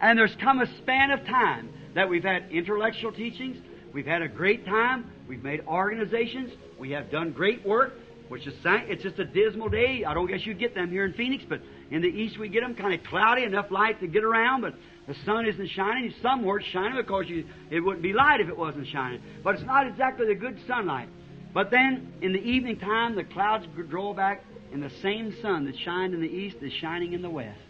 And 0.00 0.18
there's 0.18 0.34
come 0.40 0.60
a 0.60 0.66
span 0.78 1.12
of 1.12 1.24
time 1.26 1.68
that 1.94 2.08
we've 2.08 2.24
had 2.24 2.50
intellectual 2.50 3.12
teachings, 3.12 3.56
we've 3.92 4.04
had 4.04 4.22
a 4.22 4.28
great 4.28 4.66
time, 4.66 5.12
we've 5.28 5.44
made 5.44 5.60
organizations, 5.68 6.50
we 6.76 6.90
have 6.90 7.08
done 7.12 7.30
great 7.30 7.64
work, 7.64 7.94
which 8.34 8.48
is 8.48 8.54
it's 8.64 9.04
just 9.04 9.20
a 9.20 9.24
dismal 9.24 9.68
day. 9.68 10.04
I 10.04 10.12
don't 10.12 10.26
guess 10.26 10.44
you 10.44 10.54
get 10.54 10.74
them 10.74 10.90
here 10.90 11.04
in 11.04 11.12
Phoenix, 11.12 11.44
but 11.48 11.60
in 11.92 12.02
the 12.02 12.08
east 12.08 12.36
we 12.36 12.48
get 12.48 12.62
them 12.62 12.74
kind 12.74 12.92
of 12.92 13.06
cloudy, 13.06 13.44
enough 13.44 13.70
light 13.70 14.00
to 14.00 14.08
get 14.08 14.24
around, 14.24 14.62
but 14.62 14.74
the 15.06 15.14
sun 15.24 15.46
isn't 15.46 15.68
shining. 15.68 16.12
Somewhere 16.20 16.58
it's 16.58 16.66
shining 16.66 16.96
because 16.96 17.28
you, 17.28 17.46
it 17.70 17.78
wouldn't 17.78 18.02
be 18.02 18.12
light 18.12 18.40
if 18.40 18.48
it 18.48 18.58
wasn't 18.58 18.88
shining. 18.88 19.22
But 19.44 19.54
it's 19.54 19.64
not 19.64 19.86
exactly 19.86 20.26
the 20.26 20.34
good 20.34 20.58
sunlight. 20.66 21.08
But 21.52 21.70
then 21.70 22.12
in 22.22 22.32
the 22.32 22.40
evening 22.40 22.80
time, 22.80 23.14
the 23.14 23.22
clouds 23.22 23.66
draw 23.88 24.12
back, 24.12 24.42
and 24.72 24.82
the 24.82 24.90
same 25.00 25.36
sun 25.40 25.64
that 25.66 25.78
shined 25.78 26.12
in 26.12 26.20
the 26.20 26.26
east 26.26 26.56
is 26.60 26.72
shining 26.72 27.12
in 27.12 27.22
the 27.22 27.30
west. 27.30 27.60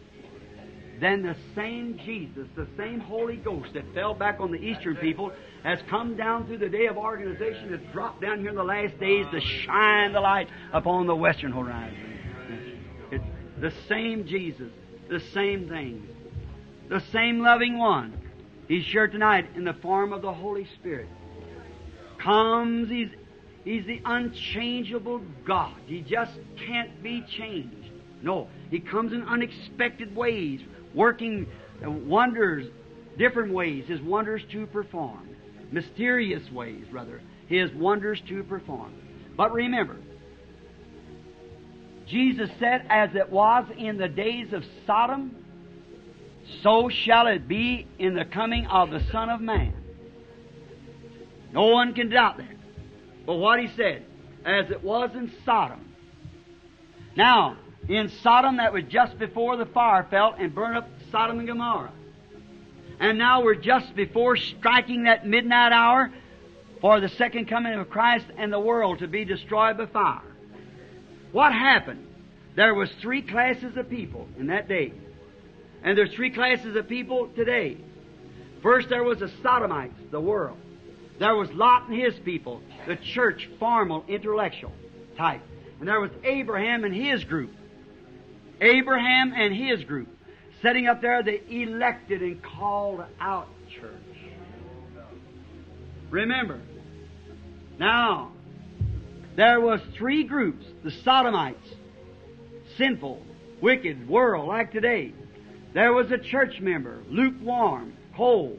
Then 0.98 1.22
the 1.22 1.37
same 1.55 2.00
Jesus, 2.07 2.48
the 2.57 2.68
same 2.79 3.00
Holy 3.00 3.37
Ghost 3.37 3.74
that 3.74 3.85
fell 3.92 4.14
back 4.14 4.40
on 4.40 4.50
the 4.50 4.59
eastern 4.59 4.96
people, 4.96 5.31
has 5.64 5.79
come 5.88 6.14
down 6.14 6.46
through 6.46 6.59
the 6.59 6.68
day 6.68 6.87
of 6.87 6.98
organization, 6.98 7.70
has 7.70 7.81
dropped 7.92 8.20
down 8.20 8.38
here 8.40 8.50
in 8.50 8.55
the 8.55 8.62
last 8.62 8.98
days 9.00 9.27
to 9.33 9.40
shine 9.40 10.12
the 10.12 10.20
light 10.20 10.46
upon 10.72 11.07
the 11.07 11.16
western 11.16 11.53
horizon. 11.53 12.18
It's 13.11 13.24
the 13.61 13.72
same 13.88 14.27
Jesus, 14.27 14.70
the 15.09 15.20
same 15.33 15.68
thing, 15.68 16.07
the 16.90 17.00
same 17.12 17.40
loving 17.40 17.79
one. 17.79 18.20
He's 18.68 18.85
here 18.85 19.09
tonight 19.09 19.48
in 19.57 19.64
the 19.64 19.72
form 19.72 20.12
of 20.12 20.20
the 20.20 20.33
Holy 20.33 20.66
Spirit. 20.79 21.09
Comes, 22.18 22.90
he's, 22.90 23.09
he's 23.64 23.87
the 23.87 24.03
unchangeable 24.05 25.22
God. 25.46 25.74
He 25.87 26.03
just 26.03 26.33
can't 26.66 27.03
be 27.03 27.22
changed. 27.22 27.90
No, 28.22 28.48
he 28.70 28.81
comes 28.81 29.12
in 29.12 29.22
unexpected 29.22 30.14
ways, 30.14 30.61
working 30.94 31.46
wonders, 31.83 32.66
different 33.18 33.53
ways, 33.53 33.85
his 33.87 34.00
wonders 34.03 34.42
to 34.53 34.66
perform. 34.66 35.31
Mysterious 35.74 36.48
ways, 36.52 36.84
rather, 36.92 37.20
his 37.48 37.72
wonders 37.72 38.22
to 38.28 38.44
perform. 38.44 38.94
But 39.37 39.52
remember, 39.52 39.96
Jesus 42.06 42.48
said, 42.60 42.87
As 42.88 43.10
it 43.16 43.28
was 43.28 43.66
in 43.76 43.98
the 43.98 44.06
days 44.06 44.52
of 44.52 44.62
Sodom, 44.87 45.34
so 46.62 46.88
shall 46.88 47.26
it 47.26 47.48
be 47.48 47.88
in 47.98 48.14
the 48.14 48.24
coming 48.24 48.66
of 48.66 48.90
the 48.90 49.00
Son 49.10 49.28
of 49.30 49.40
Man. 49.40 49.74
No 51.52 51.66
one 51.66 51.92
can 51.92 52.08
doubt 52.08 52.37
that. 52.37 52.56
But 53.26 53.34
what 53.34 53.58
he 53.58 53.68
said, 53.76 54.06
as 54.44 54.70
it 54.70 54.82
was 54.82 55.10
in 55.14 55.32
Sodom. 55.44 55.92
Now, 57.16 57.56
in 57.88 58.12
Sodom, 58.22 58.58
that 58.58 58.72
was 58.72 58.84
just 58.88 59.18
before 59.18 59.56
the 59.56 59.66
fire 59.66 60.06
fell 60.08 60.37
and 60.38 60.54
burned 60.54 60.76
up 60.76 60.88
Sodom 61.10 61.40
and 61.40 61.48
Gomorrah. 61.48 61.92
And 63.00 63.18
now 63.18 63.42
we're 63.42 63.54
just 63.54 63.94
before 63.94 64.37
striking 64.37 65.04
that 65.04 65.26
midnight 65.26 65.72
hour 65.72 66.12
for 66.80 67.00
the 67.00 67.09
second 67.09 67.48
coming 67.48 67.74
of 67.74 67.90
Christ 67.90 68.26
and 68.37 68.52
the 68.52 68.61
world 68.61 69.00
to 69.00 69.09
be 69.09 69.24
destroyed 69.24 69.78
by 69.78 69.87
fire. 69.87 70.22
What 71.33 71.52
happened? 71.52 72.07
There 72.54 72.74
was 72.74 72.90
three 73.00 73.22
classes 73.22 73.76
of 73.76 73.90
people 73.90 74.28
in 74.38 74.46
that 74.48 74.68
day. 74.68 74.92
And 75.83 75.98
there's 75.98 76.14
three 76.14 76.30
classes 76.30 76.76
of 76.76 76.88
people 76.88 77.28
today. 77.35 77.76
First 78.62 78.88
there 78.88 79.02
was 79.02 79.18
the 79.18 79.30
Sodomites, 79.42 79.98
the 80.11 80.20
world. 80.20 80.59
There 81.18 81.35
was 81.35 81.50
Lot 81.52 81.88
and 81.88 82.00
his 82.00 82.14
people, 82.20 82.62
the 82.87 82.96
church, 82.96 83.48
formal, 83.59 84.04
intellectual 84.09 84.72
type. 85.16 85.42
And 85.80 85.88
there 85.88 86.00
was 86.00 86.11
Abraham 86.22 86.85
and 86.85 86.94
his 86.94 87.24
group. 87.24 87.52
Abraham 88.61 89.33
and 89.35 89.54
his 89.54 89.85
group. 89.85 90.09
Setting 90.64 90.87
up 90.87 91.03
there 91.03 91.22
the 91.22 91.42
elected 91.53 92.22
and 92.22 92.42
called 92.42 93.05
out 93.20 93.48
church. 93.79 93.92
Remember, 96.09 96.59
now, 97.79 98.33
there 99.37 99.61
was 99.61 99.81
three 99.98 100.24
groups. 100.24 100.64
The 100.83 100.90
Sodomites, 100.90 101.68
sinful, 102.79 103.20
wicked 103.61 104.09
world 104.09 104.48
like 104.48 104.72
today. 104.72 105.12
There 105.74 105.92
was 105.92 106.11
a 106.11 106.16
church 106.16 106.59
member, 106.61 107.03
lukewarm, 107.11 107.92
cold. 108.16 108.59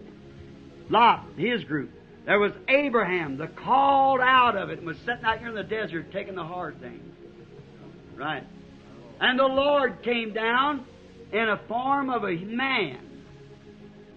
Lot, 0.92 1.26
his 1.38 1.64
group. 1.64 1.90
There 2.28 2.38
was 2.38 2.52
Abraham, 2.68 3.38
the 3.38 3.48
called 3.48 4.20
out 4.22 4.56
of 4.56 4.70
it, 4.70 4.78
and 4.78 4.86
was 4.86 4.98
sitting 5.08 5.26
out 5.26 5.40
here 5.40 5.50
in 5.50 5.56
the 5.56 5.64
desert 5.64 6.12
taking 6.12 6.36
the 6.36 6.44
hard 6.44 6.80
thing. 6.80 7.02
Right. 8.16 8.44
And 9.20 9.40
the 9.40 9.48
Lord 9.48 10.04
came 10.04 10.32
down 10.32 10.86
in 11.36 11.50
a 11.50 11.60
form 11.68 12.10
of 12.10 12.24
a 12.24 12.34
man, 12.34 12.98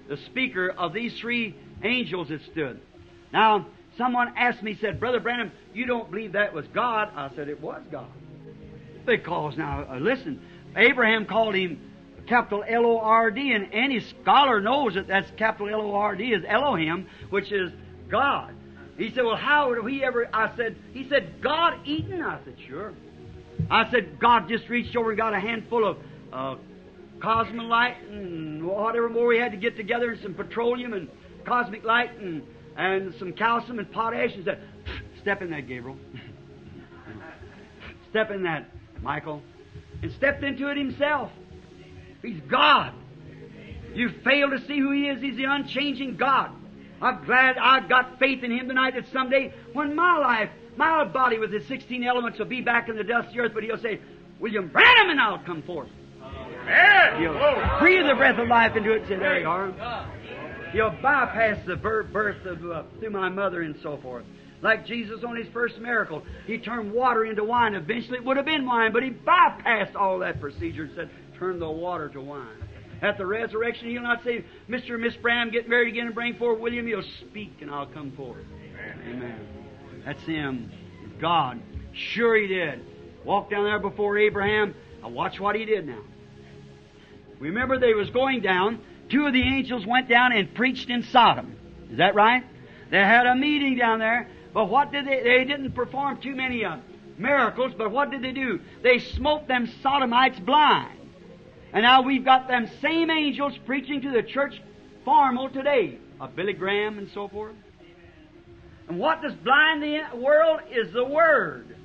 the 0.08 0.16
speaker 0.26 0.70
of 0.70 0.92
these 0.92 1.18
three 1.20 1.56
angels 1.82 2.28
that 2.28 2.40
stood. 2.52 2.80
Now, 3.32 3.66
someone 3.96 4.34
asked 4.36 4.62
me, 4.62 4.78
said, 4.80 5.00
Brother 5.00 5.18
Branham, 5.18 5.50
you 5.74 5.84
don't 5.84 6.08
believe 6.10 6.32
that 6.32 6.54
was 6.54 6.64
God? 6.68 7.10
I 7.16 7.30
said, 7.34 7.48
it 7.48 7.60
was 7.60 7.82
God. 7.90 8.06
Because 9.04 9.56
now, 9.56 9.84
uh, 9.90 9.98
listen, 9.98 10.40
Abraham 10.76 11.26
called 11.26 11.56
him 11.56 11.80
capital 12.28 12.62
L 12.66 12.86
O 12.86 12.98
R 12.98 13.30
D, 13.32 13.52
and 13.52 13.68
any 13.72 14.00
scholar 14.00 14.60
knows 14.60 14.94
that 14.94 15.08
that's 15.08 15.30
capital 15.38 15.68
L 15.68 15.80
O 15.80 15.94
R 15.94 16.14
D 16.14 16.26
is 16.26 16.44
Elohim, 16.46 17.08
which 17.30 17.50
is 17.50 17.72
God. 18.08 18.54
He 18.96 19.10
said, 19.14 19.24
Well, 19.24 19.36
how 19.36 19.70
would 19.70 19.82
we 19.82 20.04
ever? 20.04 20.28
I 20.32 20.54
said, 20.56 20.76
He 20.92 21.08
said, 21.08 21.40
God 21.40 21.80
eaten? 21.86 22.20
I 22.22 22.38
said, 22.44 22.56
Sure. 22.68 22.92
I 23.70 23.90
said, 23.90 24.20
God 24.20 24.48
just 24.48 24.68
reached 24.68 24.94
over 24.94 25.10
and 25.10 25.18
got 25.18 25.32
a 25.34 25.40
handful 25.40 25.88
of 25.88 25.96
uh, 26.32 26.56
cosmolite 27.20 27.96
and 28.10 28.66
whatever 28.66 29.08
more 29.08 29.26
we 29.26 29.38
had 29.38 29.52
to 29.52 29.58
get 29.58 29.76
together, 29.76 30.10
and 30.10 30.22
some 30.22 30.34
petroleum 30.34 30.92
and 30.92 31.08
cosmic 31.44 31.84
light 31.84 32.18
and, 32.18 32.42
and 32.76 33.14
some 33.18 33.32
calcium 33.32 33.78
and 33.78 33.90
potash 33.90 34.34
and 34.34 34.44
said, 34.44 34.60
Step 35.20 35.42
in 35.42 35.50
that, 35.50 35.66
Gabriel. 35.66 35.98
step 38.10 38.30
in 38.30 38.42
that, 38.44 38.68
Michael. 39.02 39.42
And 40.02 40.12
stepped 40.12 40.44
into 40.44 40.70
it 40.70 40.76
himself. 40.76 41.30
He's 42.22 42.40
God. 42.48 42.94
You 43.94 44.10
fail 44.24 44.50
to 44.50 44.64
see 44.66 44.78
who 44.78 44.92
He 44.92 45.08
is. 45.08 45.20
He's 45.20 45.36
the 45.36 45.44
unchanging 45.44 46.16
God. 46.16 46.50
I'm 47.00 47.24
glad 47.24 47.56
I've 47.58 47.88
got 47.88 48.18
faith 48.18 48.42
in 48.42 48.50
Him 48.50 48.68
tonight 48.68 48.94
that 48.94 49.06
someday 49.12 49.52
when 49.72 49.94
my 49.94 50.18
life, 50.18 50.50
my 50.76 51.04
body 51.04 51.38
with 51.38 51.52
its 51.54 51.66
16 51.68 52.04
elements 52.04 52.38
will 52.38 52.46
be 52.46 52.60
back 52.60 52.88
in 52.88 52.96
the 52.96 53.04
dust 53.04 53.28
of 53.28 53.34
the 53.34 53.40
earth, 53.40 53.52
but 53.54 53.62
He'll 53.62 53.78
say, 53.78 54.00
William 54.40 54.68
Branham, 54.68 55.10
and 55.10 55.20
I'll 55.20 55.38
come 55.40 55.62
forth. 55.62 55.88
He'll 57.18 57.78
breathe 57.80 58.06
the 58.06 58.14
breath 58.14 58.38
of 58.38 58.48
life 58.48 58.76
into 58.76 58.92
it 58.92 59.00
and 59.00 59.08
say, 59.08 59.16
There 59.16 59.40
you 59.40 59.48
are. 59.48 59.72
He'll 60.72 60.90
bypass 61.02 61.58
the 61.66 61.76
birth 61.76 62.44
of, 62.44 62.70
uh, 62.70 62.82
through 63.00 63.10
my 63.10 63.28
mother 63.28 63.62
and 63.62 63.74
so 63.82 63.96
forth. 63.96 64.24
Like 64.60 64.86
Jesus 64.86 65.22
on 65.24 65.36
his 65.36 65.46
first 65.52 65.78
miracle. 65.78 66.22
He 66.46 66.58
turned 66.58 66.92
water 66.92 67.24
into 67.24 67.44
wine. 67.44 67.74
Eventually 67.74 68.18
it 68.18 68.24
would 68.24 68.36
have 68.36 68.46
been 68.46 68.66
wine, 68.66 68.92
but 68.92 69.02
he 69.02 69.10
bypassed 69.10 69.94
all 69.94 70.18
that 70.18 70.40
procedure 70.40 70.84
and 70.84 70.94
said, 70.94 71.10
Turn 71.38 71.58
the 71.58 71.70
water 71.70 72.08
to 72.10 72.20
wine. 72.20 72.68
At 73.00 73.16
the 73.16 73.26
resurrection, 73.26 73.90
he'll 73.90 74.02
not 74.02 74.24
say, 74.24 74.44
Mr. 74.68 74.94
and 74.94 75.02
Miss 75.02 75.14
Branham, 75.14 75.52
get 75.52 75.68
married 75.68 75.88
again 75.88 76.06
and 76.06 76.14
bring 76.14 76.34
forth 76.36 76.58
William. 76.58 76.86
He'll 76.86 77.02
speak 77.20 77.58
and 77.60 77.70
I'll 77.70 77.86
come 77.86 78.10
forth. 78.12 78.44
Amen. 78.74 79.14
Amen. 79.14 79.48
That's 80.04 80.22
him. 80.22 80.72
God. 81.20 81.62
Sure 81.92 82.36
he 82.36 82.48
did. 82.48 82.84
Walked 83.24 83.50
down 83.50 83.64
there 83.64 83.78
before 83.78 84.18
Abraham. 84.18 84.74
Now 85.00 85.10
watch 85.10 85.38
what 85.38 85.54
he 85.54 85.64
did 85.64 85.86
now. 85.86 86.02
Remember 87.40 87.78
they 87.78 87.94
was 87.94 88.10
going 88.10 88.40
down. 88.40 88.80
Two 89.08 89.26
of 89.26 89.32
the 89.32 89.42
angels 89.42 89.86
went 89.86 90.08
down 90.08 90.32
and 90.32 90.54
preached 90.54 90.90
in 90.90 91.02
Sodom. 91.04 91.56
Is 91.90 91.98
that 91.98 92.14
right? 92.14 92.44
They 92.90 92.98
had 92.98 93.26
a 93.26 93.34
meeting 93.34 93.76
down 93.76 93.98
there. 93.98 94.28
But 94.52 94.66
what 94.66 94.92
did 94.92 95.06
they? 95.06 95.22
They 95.22 95.44
didn't 95.44 95.72
perform 95.72 96.20
too 96.20 96.34
many 96.34 96.64
uh, 96.64 96.78
miracles. 97.16 97.72
But 97.76 97.90
what 97.90 98.10
did 98.10 98.22
they 98.22 98.32
do? 98.32 98.60
They 98.82 98.98
smote 98.98 99.46
them 99.46 99.70
Sodomites 99.82 100.38
blind. 100.40 100.98
And 101.72 101.82
now 101.82 102.02
we've 102.02 102.24
got 102.24 102.48
them 102.48 102.68
same 102.80 103.10
angels 103.10 103.52
preaching 103.66 104.02
to 104.02 104.10
the 104.10 104.22
church 104.22 104.60
formal 105.04 105.50
today, 105.50 105.98
of 106.20 106.34
Billy 106.34 106.54
Graham 106.54 106.98
and 106.98 107.10
so 107.12 107.28
forth. 107.28 107.54
And 108.88 108.98
what 108.98 109.22
does 109.22 109.34
blind 109.34 109.82
the 109.82 110.00
world 110.16 110.60
is 110.70 110.92
the 110.92 111.04
Word. 111.04 111.76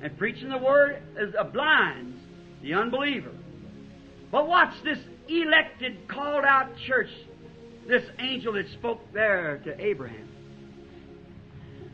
And 0.00 0.16
preaching 0.16 0.48
the 0.48 0.58
Word 0.58 1.02
is 1.18 1.34
a 1.36 1.44
blinds 1.44 2.16
the 2.62 2.74
unbeliever. 2.74 3.30
But 4.30 4.46
watch 4.46 4.74
this 4.84 4.98
elected, 5.28 6.08
called 6.08 6.44
out 6.44 6.76
church, 6.86 7.10
this 7.86 8.04
angel 8.18 8.54
that 8.54 8.68
spoke 8.72 9.00
there 9.12 9.60
to 9.64 9.84
Abraham. 9.84 10.28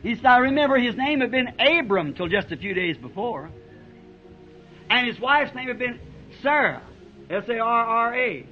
He 0.03 0.15
said, 0.15 0.25
I 0.25 0.37
remember 0.37 0.77
his 0.77 0.95
name 0.95 1.21
had 1.21 1.31
been 1.31 1.55
Abram 1.59 2.13
till 2.13 2.27
just 2.27 2.51
a 2.51 2.57
few 2.57 2.73
days 2.73 2.97
before. 2.97 3.49
And 4.89 5.07
his 5.07 5.19
wife's 5.19 5.55
name 5.55 5.67
had 5.67 5.79
been 5.79 5.99
Sarah. 6.43 6.83
S-A-R-R-A. 7.29 8.45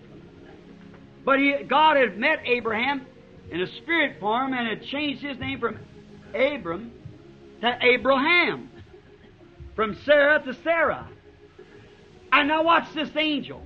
But 1.24 1.40
he, 1.40 1.56
God 1.68 1.98
had 1.98 2.18
met 2.18 2.40
Abraham 2.46 3.06
in 3.52 3.62
a 3.62 3.68
spirit 3.68 4.20
form 4.20 4.54
and 4.54 4.68
had 4.68 4.84
changed 4.88 5.22
his 5.22 5.38
name 5.38 5.60
from 5.60 5.78
Abram 6.34 6.92
to 7.62 7.78
Abraham. 7.82 8.70
From 9.76 9.96
Sarah 10.06 10.42
to 10.44 10.56
Sarah. 10.64 11.08
And 12.32 12.48
now 12.48 12.64
watch 12.64 12.92
this 12.96 13.10
angel. 13.16 13.64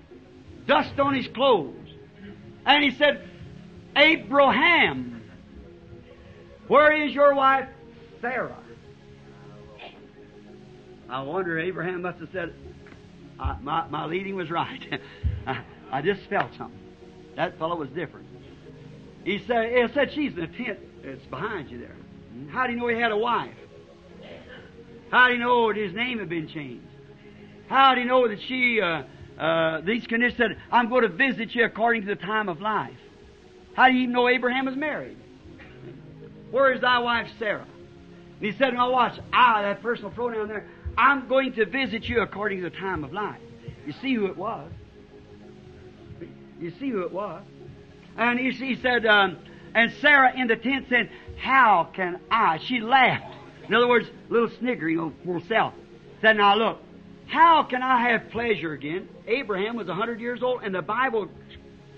Dust 0.67 0.99
on 0.99 1.15
his 1.15 1.27
clothes. 1.33 1.73
And 2.65 2.83
he 2.83 2.91
said, 2.91 3.27
Abraham, 3.95 5.23
where 6.67 7.05
is 7.05 7.13
your 7.13 7.33
wife 7.33 7.69
Sarah? 8.21 8.57
I 11.09 11.21
wonder, 11.21 11.57
Abraham 11.57 12.01
must 12.01 12.19
have 12.19 12.29
said, 12.33 12.53
my, 13.61 13.87
my 13.87 14.05
leading 14.05 14.35
was 14.35 14.51
right. 14.51 14.81
I, 15.47 15.63
I, 15.91 16.01
just 16.01 16.21
felt 16.29 16.51
something. 16.57 16.79
That 17.35 17.57
fellow 17.57 17.77
was 17.77 17.89
different. 17.89 18.27
He 19.23 19.39
said, 19.47 19.71
he 19.71 19.93
said 19.93 20.11
she's 20.13 20.33
in 20.33 20.39
a 20.39 20.47
tent. 20.47 20.79
It's 21.03 21.25
behind 21.27 21.69
you 21.69 21.79
there. 21.79 21.95
How 22.49 22.67
do 22.67 22.73
you 22.73 22.79
know 22.79 22.87
he 22.87 22.99
had 22.99 23.11
a 23.11 23.17
wife? 23.17 23.55
How 25.09 25.27
do 25.27 25.33
you 25.33 25.39
know 25.39 25.71
that 25.71 25.79
his 25.79 25.93
name 25.93 26.19
had 26.19 26.29
been 26.29 26.49
changed? 26.49 26.85
How 27.69 27.95
do 27.95 28.01
you 28.01 28.07
know 28.07 28.27
that 28.27 28.39
she, 28.47 28.81
uh, 28.81 29.03
uh, 29.39 29.81
these 29.81 30.05
conditions 30.07 30.37
said, 30.37 30.57
I'm 30.71 30.89
going 30.89 31.03
to 31.03 31.09
visit 31.09 31.53
you 31.53 31.65
according 31.65 32.03
to 32.03 32.07
the 32.07 32.15
time 32.15 32.49
of 32.49 32.61
life? 32.61 32.97
How 33.73 33.87
do 33.87 33.93
you 33.93 34.03
even 34.03 34.13
know 34.13 34.27
Abraham 34.27 34.65
was 34.65 34.75
married? 34.75 35.17
Where 36.51 36.73
is 36.73 36.81
thy 36.81 36.99
wife 36.99 37.27
Sarah? 37.37 37.67
And 38.39 38.51
he 38.51 38.57
said, 38.57 38.73
Now 38.73 38.91
watch, 38.91 39.19
I, 39.31 39.61
that 39.63 39.81
personal 39.81 40.11
pronoun 40.11 40.47
there, 40.47 40.67
I'm 40.97 41.27
going 41.27 41.53
to 41.53 41.65
visit 41.65 42.05
you 42.05 42.21
according 42.21 42.61
to 42.63 42.69
the 42.69 42.75
time 42.75 43.03
of 43.03 43.13
life. 43.13 43.39
You 43.85 43.93
see 44.01 44.15
who 44.15 44.25
it 44.25 44.37
was. 44.37 44.71
You 46.59 46.71
see 46.79 46.89
who 46.89 47.01
it 47.03 47.11
was. 47.11 47.43
And 48.17 48.39
he, 48.39 48.51
he 48.51 48.75
said, 48.81 49.05
um, 49.05 49.37
and 49.75 49.91
Sarah 50.01 50.33
in 50.35 50.47
the 50.47 50.55
tent 50.55 50.87
said, 50.89 51.11
How 51.37 51.89
can 51.93 52.19
I? 52.31 52.57
She 52.57 52.79
laughed. 52.79 53.35
In 53.67 53.75
other 53.75 53.87
words, 53.87 54.07
a 54.07 54.33
little 54.33 54.49
sniggering 54.57 54.99
of 54.99 55.13
herself. 55.23 55.73
Said, 56.21 56.37
Now 56.37 56.55
look, 56.55 56.79
how 57.27 57.63
can 57.63 57.83
I 57.83 58.09
have 58.09 58.29
pleasure 58.29 58.73
again? 58.73 59.07
Abraham 59.27 59.75
was 59.75 59.87
a 59.87 59.91
100 59.91 60.19
years 60.19 60.41
old, 60.41 60.63
and 60.63 60.73
the 60.73 60.81
Bible 60.81 61.29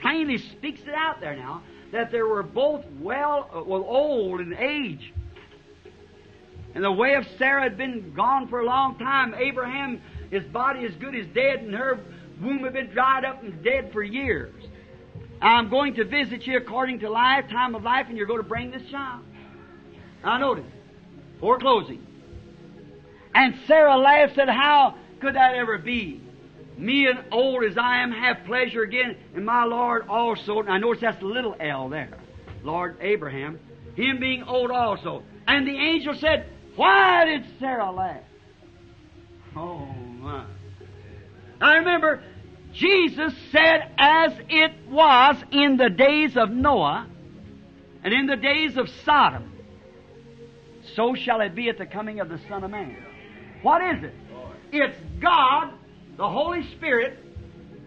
plainly 0.02 0.38
speaks 0.38 0.82
it 0.82 0.94
out 0.94 1.22
there 1.22 1.36
now 1.36 1.62
that 1.92 2.12
they 2.12 2.22
were 2.22 2.44
both 2.44 2.84
well, 3.00 3.50
uh, 3.54 3.64
well 3.64 3.84
old 3.88 4.42
in 4.42 4.54
age. 4.54 5.14
And 6.76 6.84
the 6.84 6.92
way 6.92 7.16
of 7.16 7.26
Sarah 7.38 7.64
had 7.64 7.78
been 7.78 8.14
gone 8.14 8.48
for 8.48 8.60
a 8.60 8.66
long 8.66 8.98
time. 8.98 9.34
Abraham, 9.34 10.02
his 10.30 10.44
body 10.46 10.86
as 10.86 10.94
good 10.96 11.16
as 11.16 11.26
dead, 11.28 11.60
and 11.60 11.74
her 11.74 12.00
womb 12.42 12.64
had 12.64 12.74
been 12.74 12.92
dried 12.92 13.26
up 13.26 13.44
and 13.44 13.64
dead 13.64 13.92
for 13.92 14.04
years. 14.04 14.54
I'm 15.42 15.70
going 15.70 15.96
to 15.96 16.06
visit 16.06 16.46
you 16.46 16.58
according 16.58 17.00
to 17.00 17.10
life, 17.10 17.50
time 17.50 17.76
of 17.76 17.84
life, 17.84 18.08
and 18.10 18.18
you're 18.18 18.28
going 18.28 18.42
to 18.42 18.48
bring 18.48 18.72
this 18.72 18.84
child. 18.90 19.24
Now 20.24 20.38
notice, 20.38 20.66
for 21.40 21.58
closing. 21.58 22.06
And 23.34 23.56
Sarah 23.68 23.98
laughed, 23.98 24.36
said, 24.36 24.50
How 24.50 24.96
could 25.20 25.36
that 25.36 25.56
ever 25.56 25.78
be? 25.78 26.22
Me 26.78 27.08
and 27.08 27.20
old 27.32 27.64
as 27.66 27.78
I 27.78 28.04
am 28.04 28.12
have 28.12 28.46
pleasure 28.46 28.84
again, 28.84 29.18
and 29.36 29.46
my 29.46 29.66
Lord 29.66 30.08
also. 30.08 30.60
And 30.60 30.70
I 30.70 30.78
notice 30.78 31.02
that's 31.02 31.20
the 31.20 31.26
little 31.26 31.56
L 31.60 31.90
there. 31.90 32.18
Lord 32.64 32.98
Abraham. 33.02 33.60
Him 33.96 34.20
being 34.20 34.44
old 34.44 34.72
also. 34.72 35.24
And 35.46 35.68
the 35.68 35.76
angel 35.76 36.16
said, 36.16 36.48
why 36.76 37.26
did 37.26 37.46
Sarah 37.60 37.92
laugh? 37.92 38.24
Oh, 39.56 39.86
my. 40.20 40.46
I 41.60 41.78
remember 41.78 42.24
Jesus 42.72 43.34
said, 43.52 43.92
as 43.98 44.32
it 44.48 44.72
was 44.90 45.36
in 45.52 45.76
the 45.76 45.90
days 45.90 46.38
of 46.38 46.50
Noah 46.50 47.08
and 48.04 48.14
in 48.14 48.28
the 48.28 48.38
days 48.38 48.78
of 48.78 48.90
Sodom, 49.04 49.52
so 50.96 51.16
shall 51.16 51.42
it 51.42 51.56
be 51.56 51.68
at 51.68 51.78
the 51.78 51.86
coming 51.86 52.20
of 52.20 52.30
the 52.30 52.40
Son 52.48 52.64
of 52.64 52.72
Man. 52.72 52.96
What 53.62 53.82
is 53.96 54.04
it? 54.04 54.14
It's 54.72 54.98
God, 55.20 55.74
the 56.18 56.28
Holy 56.28 56.64
Spirit, 56.76 57.18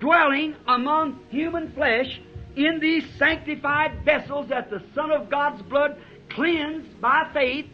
dwelling 0.00 0.56
among 0.66 1.20
human 1.30 1.72
flesh 1.72 2.20
in 2.56 2.80
these 2.80 3.04
sanctified 3.18 4.04
vessels 4.04 4.48
that 4.48 4.68
the 4.70 4.82
Son 4.94 5.10
of 5.10 5.30
God's 5.30 5.62
blood 5.62 5.96
cleansed 6.30 7.00
by 7.00 7.30
faith 7.32 7.66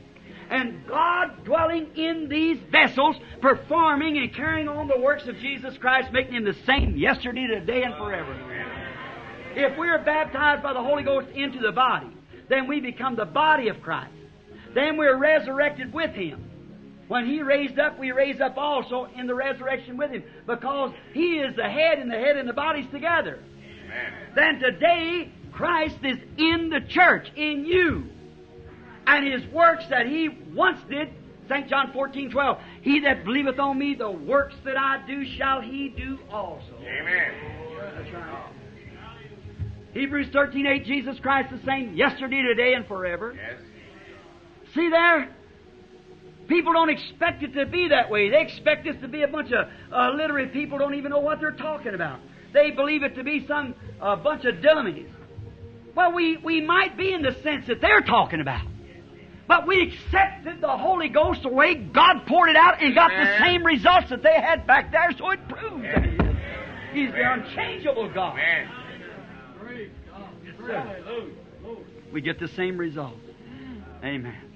and 0.50 0.86
God 0.86 1.44
dwelling 1.44 1.88
in 1.96 2.28
these 2.28 2.58
vessels, 2.70 3.16
performing 3.40 4.18
and 4.18 4.34
carrying 4.34 4.68
on 4.68 4.88
the 4.88 4.98
works 4.98 5.26
of 5.26 5.36
Jesus 5.38 5.76
Christ, 5.78 6.12
making 6.12 6.34
Him 6.34 6.44
the 6.44 6.56
same 6.66 6.96
yesterday, 6.96 7.46
today, 7.46 7.82
and 7.82 7.94
forever. 7.96 8.34
If 9.54 9.76
we 9.78 9.88
are 9.88 9.98
baptized 9.98 10.62
by 10.62 10.72
the 10.72 10.82
Holy 10.82 11.02
Ghost 11.02 11.28
into 11.34 11.58
the 11.58 11.72
body, 11.72 12.08
then 12.48 12.66
we 12.66 12.80
become 12.80 13.16
the 13.16 13.26
body 13.26 13.68
of 13.68 13.82
Christ. 13.82 14.12
Then 14.74 14.96
we're 14.96 15.16
resurrected 15.16 15.92
with 15.92 16.12
Him. 16.12 16.47
When 17.08 17.26
He 17.26 17.42
raised 17.42 17.78
up, 17.78 17.98
we 17.98 18.12
raise 18.12 18.40
up 18.40 18.56
also 18.56 19.08
in 19.16 19.26
the 19.26 19.34
resurrection 19.34 19.96
with 19.96 20.10
Him 20.10 20.22
because 20.46 20.92
He 21.12 21.38
is 21.38 21.56
the 21.56 21.68
head 21.68 21.98
and 21.98 22.10
the 22.10 22.16
head 22.16 22.36
and 22.36 22.48
the 22.48 22.52
body's 22.52 22.90
together. 22.90 23.40
Amen. 23.84 24.12
Then 24.34 24.60
today, 24.60 25.32
Christ 25.52 25.96
is 26.04 26.18
in 26.36 26.70
the 26.70 26.80
church, 26.88 27.26
in 27.34 27.64
you 27.64 28.10
and 29.08 29.26
his 29.26 29.50
works 29.52 29.84
that 29.90 30.06
he 30.06 30.28
once 30.54 30.78
did, 30.88 31.08
St. 31.48 31.68
John 31.68 31.92
14, 31.92 32.30
12, 32.30 32.58
he 32.82 33.00
that 33.00 33.24
believeth 33.24 33.58
on 33.58 33.78
me, 33.78 33.94
the 33.94 34.10
works 34.10 34.54
that 34.64 34.76
I 34.76 35.02
do 35.06 35.24
shall 35.38 35.62
he 35.62 35.88
do 35.88 36.18
also. 36.30 36.74
Amen. 36.80 37.32
Hebrews 39.94 40.28
13, 40.32 40.66
8, 40.66 40.84
Jesus 40.84 41.18
Christ 41.20 41.50
the 41.50 41.64
same 41.64 41.94
yesterday, 41.94 42.42
today, 42.42 42.74
and 42.74 42.86
forever. 42.86 43.34
Yes. 43.34 43.62
See 44.74 44.90
there? 44.90 45.34
People 46.48 46.72
don't 46.72 46.88
expect 46.88 47.42
it 47.42 47.52
to 47.54 47.66
be 47.66 47.88
that 47.88 48.10
way. 48.10 48.30
They 48.30 48.40
expect 48.40 48.84
this 48.84 48.96
to 49.02 49.08
be 49.08 49.22
a 49.22 49.28
bunch 49.28 49.52
of 49.52 49.68
uh, 49.92 50.10
literate 50.16 50.52
people 50.52 50.78
don't 50.78 50.94
even 50.94 51.10
know 51.10 51.20
what 51.20 51.40
they're 51.40 51.52
talking 51.52 51.94
about. 51.94 52.20
They 52.54 52.70
believe 52.70 53.02
it 53.02 53.14
to 53.16 53.22
be 53.22 53.46
some 53.46 53.74
uh, 54.00 54.16
bunch 54.16 54.46
of 54.46 54.62
dummies. 54.62 55.08
Well, 55.94 56.12
we, 56.12 56.38
we 56.38 56.62
might 56.62 56.96
be 56.96 57.12
in 57.12 57.22
the 57.22 57.36
sense 57.42 57.66
that 57.66 57.80
they're 57.80 58.00
talking 58.00 58.40
about. 58.40 58.66
But 59.46 59.66
we 59.66 59.82
accepted 59.82 60.60
the 60.60 60.76
Holy 60.76 61.08
Ghost 61.08 61.42
the 61.42 61.48
way 61.48 61.74
God 61.74 62.26
poured 62.26 62.50
it 62.50 62.56
out 62.56 62.82
and 62.82 62.94
got 62.94 63.10
the 63.10 63.38
same 63.40 63.64
results 63.64 64.10
that 64.10 64.22
they 64.22 64.34
had 64.34 64.66
back 64.66 64.92
there, 64.92 65.10
so 65.16 65.30
it 65.30 65.40
proves 65.48 65.82
that 65.82 66.04
He's 66.92 67.10
the 67.10 67.32
unchangeable 67.32 68.12
God. 68.12 68.38
We 72.12 72.20
get 72.20 72.38
the 72.38 72.48
same 72.48 72.78
result. 72.78 73.16
Amen. 74.02 74.47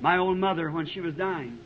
My 0.00 0.18
old 0.18 0.38
mother, 0.38 0.70
when 0.70 0.86
she 0.86 1.00
was 1.00 1.14
dying, 1.14 1.58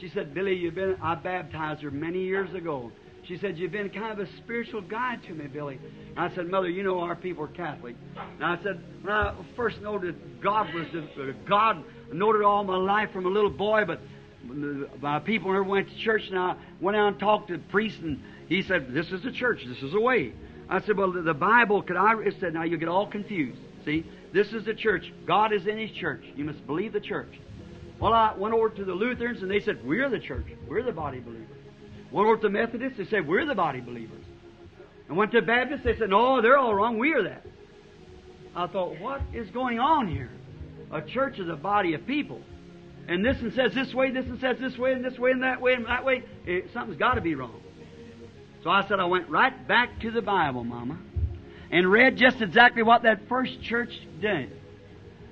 she 0.00 0.08
said, 0.08 0.34
Billy, 0.34 0.54
you've 0.54 0.74
been, 0.74 0.96
I 1.02 1.14
baptized 1.14 1.82
her 1.82 1.90
many 1.90 2.22
years 2.22 2.52
ago. 2.54 2.92
She 3.24 3.38
said, 3.38 3.56
You've 3.56 3.72
been 3.72 3.90
kind 3.90 4.12
of 4.12 4.18
a 4.18 4.36
spiritual 4.38 4.80
guide 4.80 5.22
to 5.24 5.32
me, 5.32 5.46
Billy. 5.46 5.78
And 6.10 6.18
I 6.18 6.34
said, 6.34 6.48
Mother, 6.48 6.68
you 6.68 6.82
know 6.82 7.00
our 7.00 7.14
people 7.14 7.44
are 7.44 7.48
Catholic. 7.48 7.94
And 8.16 8.44
I 8.44 8.60
said, 8.62 8.82
When 9.02 9.12
I 9.12 9.34
first 9.54 9.80
noted 9.80 10.42
God 10.42 10.72
was 10.74 10.86
the, 10.92 11.34
God, 11.48 11.84
I 12.10 12.14
noted 12.14 12.42
all 12.42 12.64
my 12.64 12.76
life 12.76 13.12
from 13.12 13.26
a 13.26 13.28
little 13.28 13.50
boy, 13.50 13.84
but 13.86 14.00
my 15.00 15.20
people 15.20 15.52
never 15.52 15.62
went 15.62 15.88
to 15.88 15.96
church, 15.98 16.22
and 16.28 16.38
I 16.38 16.56
went 16.80 16.96
out 16.96 17.08
and 17.08 17.18
talked 17.18 17.48
to 17.48 17.56
the 17.56 17.62
priest, 17.64 17.98
and 18.00 18.20
he 18.48 18.62
said, 18.62 18.92
This 18.92 19.12
is 19.12 19.22
the 19.22 19.32
church, 19.32 19.64
this 19.66 19.82
is 19.82 19.92
the 19.92 20.00
way. 20.00 20.32
I 20.68 20.80
said, 20.80 20.96
Well, 20.96 21.12
the 21.12 21.34
Bible, 21.34 21.82
could 21.82 21.96
I? 21.96 22.20
It 22.22 22.36
said, 22.40 22.54
Now 22.54 22.64
you 22.64 22.76
get 22.76 22.88
all 22.88 23.06
confused. 23.06 23.60
See, 23.84 24.04
this 24.32 24.52
is 24.52 24.64
the 24.64 24.74
church. 24.74 25.12
God 25.26 25.52
is 25.52 25.66
in 25.66 25.78
His 25.78 25.90
church. 25.92 26.24
You 26.34 26.44
must 26.44 26.66
believe 26.66 26.92
the 26.92 27.00
church. 27.00 27.32
Well, 28.02 28.14
I 28.14 28.34
went 28.36 28.52
over 28.52 28.68
to 28.68 28.84
the 28.84 28.94
Lutherans, 28.94 29.42
and 29.42 29.50
they 29.50 29.60
said, 29.60 29.86
We're 29.86 30.10
the 30.10 30.18
church. 30.18 30.46
We're 30.66 30.82
the 30.82 30.90
body 30.90 31.20
believers. 31.20 31.46
Went 32.10 32.26
over 32.26 32.36
to 32.36 32.42
the 32.42 32.50
Methodists, 32.50 32.98
they 32.98 33.04
said, 33.04 33.28
We're 33.28 33.46
the 33.46 33.54
body 33.54 33.80
believers. 33.80 34.24
And 35.06 35.16
went 35.16 35.30
to 35.30 35.40
the 35.40 35.46
Baptists, 35.46 35.84
they 35.84 35.96
said, 35.96 36.10
No, 36.10 36.42
they're 36.42 36.58
all 36.58 36.74
wrong. 36.74 36.98
We 36.98 37.12
are 37.12 37.22
that. 37.22 37.46
I 38.56 38.66
thought, 38.66 38.98
What 38.98 39.22
is 39.32 39.48
going 39.50 39.78
on 39.78 40.08
here? 40.08 40.30
A 40.90 41.00
church 41.00 41.38
is 41.38 41.48
a 41.48 41.54
body 41.54 41.94
of 41.94 42.04
people. 42.04 42.40
And 43.06 43.24
this 43.24 43.40
one 43.40 43.52
says 43.52 43.72
this 43.72 43.94
way, 43.94 44.10
this 44.10 44.26
one 44.26 44.40
says 44.40 44.56
this 44.58 44.76
way, 44.76 44.94
and 44.94 45.04
this 45.04 45.16
way, 45.16 45.30
and 45.30 45.44
that 45.44 45.60
way, 45.60 45.74
and 45.74 45.86
that 45.86 46.04
way. 46.04 46.24
It, 46.44 46.72
something's 46.74 46.98
got 46.98 47.14
to 47.14 47.20
be 47.20 47.36
wrong. 47.36 47.62
So 48.64 48.70
I 48.70 48.84
said, 48.88 48.98
I 48.98 49.04
went 49.04 49.28
right 49.28 49.68
back 49.68 50.00
to 50.00 50.10
the 50.10 50.22
Bible, 50.22 50.64
Mama, 50.64 50.98
and 51.70 51.88
read 51.88 52.16
just 52.16 52.42
exactly 52.42 52.82
what 52.82 53.04
that 53.04 53.28
first 53.28 53.62
church 53.62 53.92
did. 54.20 54.50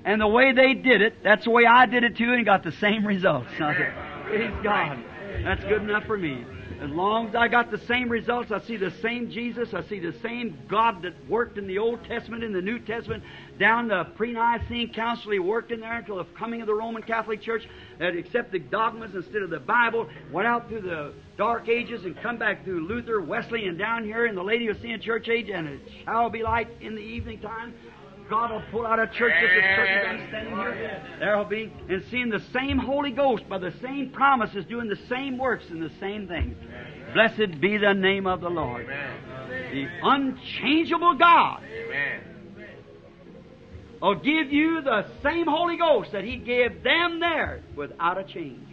And 0.05 0.21
the 0.21 0.29
way 0.29 0.53
they 0.53 0.75
did 0.75 1.03
it, 1.03 1.23
that's 1.23 1.45
the 1.45 1.51
way 1.51 1.67
I 1.67 1.87
did 1.87 2.05
it 2.05 2.17
too, 2.17 2.33
and 2.33 2.45
got 2.45 2.63
the 2.63 2.73
same 2.73 3.07
results. 3.07 3.51
Praise 3.59 4.55
God. 4.63 5.05
That's 5.45 5.63
good 5.65 5.83
enough 5.83 6.05
for 6.05 6.17
me. 6.17 6.45
As 6.81 6.89
long 6.89 7.29
as 7.29 7.35
I 7.35 7.49
got 7.49 7.71
the 7.71 7.79
same 7.87 8.09
results, 8.09 8.51
I 8.51 8.61
see 8.61 8.79
the 8.79 8.91
same 9.03 9.31
Jesus, 9.31 9.75
I 9.75 9.83
see 9.83 9.99
the 9.99 10.15
same 10.21 10.57
God 10.67 11.03
that 11.03 11.13
worked 11.29 11.59
in 11.59 11.67
the 11.67 11.77
Old 11.77 12.03
Testament, 12.05 12.43
in 12.43 12.55
the 12.55 12.63
New 12.63 12.79
Testament, 12.79 13.23
down 13.59 13.89
the 13.89 14.05
pre-Nicene 14.17 14.91
Council, 14.95 15.33
He 15.33 15.39
worked 15.39 15.73
in 15.73 15.81
there 15.81 15.99
until 15.99 16.17
the 16.17 16.25
coming 16.25 16.63
of 16.63 16.67
the 16.67 16.75
Roman 16.75 17.03
Catholic 17.03 17.43
Church 17.43 17.69
that 17.99 18.17
accepted 18.17 18.71
dogmas 18.71 19.15
instead 19.15 19.43
of 19.43 19.51
the 19.51 19.61
Bible, 19.61 20.09
went 20.33 20.49
out 20.49 20.71
through 20.71 20.81
the 20.81 21.13
Dark 21.37 21.69
Ages 21.69 22.07
and 22.07 22.17
come 22.23 22.39
back 22.39 22.65
through 22.65 22.87
Luther, 22.87 23.21
Wesley, 23.21 23.67
and 23.67 23.77
down 23.77 24.05
here 24.05 24.25
in 24.25 24.35
the 24.35 24.43
Laodicean 24.43 25.03
Church 25.03 25.29
Age, 25.29 25.51
and 25.51 25.69
it 25.69 25.81
shall 26.07 26.31
be 26.31 26.43
light 26.43 26.69
in 26.81 26.95
the 26.95 27.03
evening 27.03 27.41
time. 27.41 27.75
God 28.31 28.53
will 28.53 28.63
pull 28.71 28.87
out 28.87 29.01
a 29.01 29.09
church 29.09 29.33
just 29.41 29.53
as 29.53 29.77
church 29.77 29.89
as 29.91 30.07
I'm 30.07 30.29
standing 30.29 30.57
here. 30.57 31.03
There'll 31.19 31.45
be, 31.45 31.73
and 31.89 32.05
seeing 32.11 32.31
the 32.31 32.43
same 32.53 32.79
Holy 32.79 33.11
Ghost 33.11 33.49
by 33.49 33.59
the 33.59 33.75
same 33.83 34.11
promises, 34.11 34.65
doing 34.67 34.89
the 34.89 34.99
same 35.09 35.37
works 35.37 35.65
and 35.69 35.83
the 35.83 35.91
same 35.99 36.29
things. 36.29 36.57
Blessed 37.13 37.61
be 37.61 37.77
the 37.77 37.93
name 37.93 38.29
of 38.29 38.41
the 38.41 38.49
Lord. 38.49 38.87
The 38.87 39.87
unchangeable 40.03 41.17
God 41.17 41.61
will 44.01 44.15
give 44.15 44.53
you 44.53 44.81
the 44.81 45.07
same 45.25 45.47
Holy 45.47 45.77
Ghost 45.77 46.13
that 46.13 46.23
He 46.23 46.37
gave 46.37 46.85
them 46.85 47.19
there 47.19 47.63
without 47.75 48.17
a 48.17 48.25
change. 48.25 48.65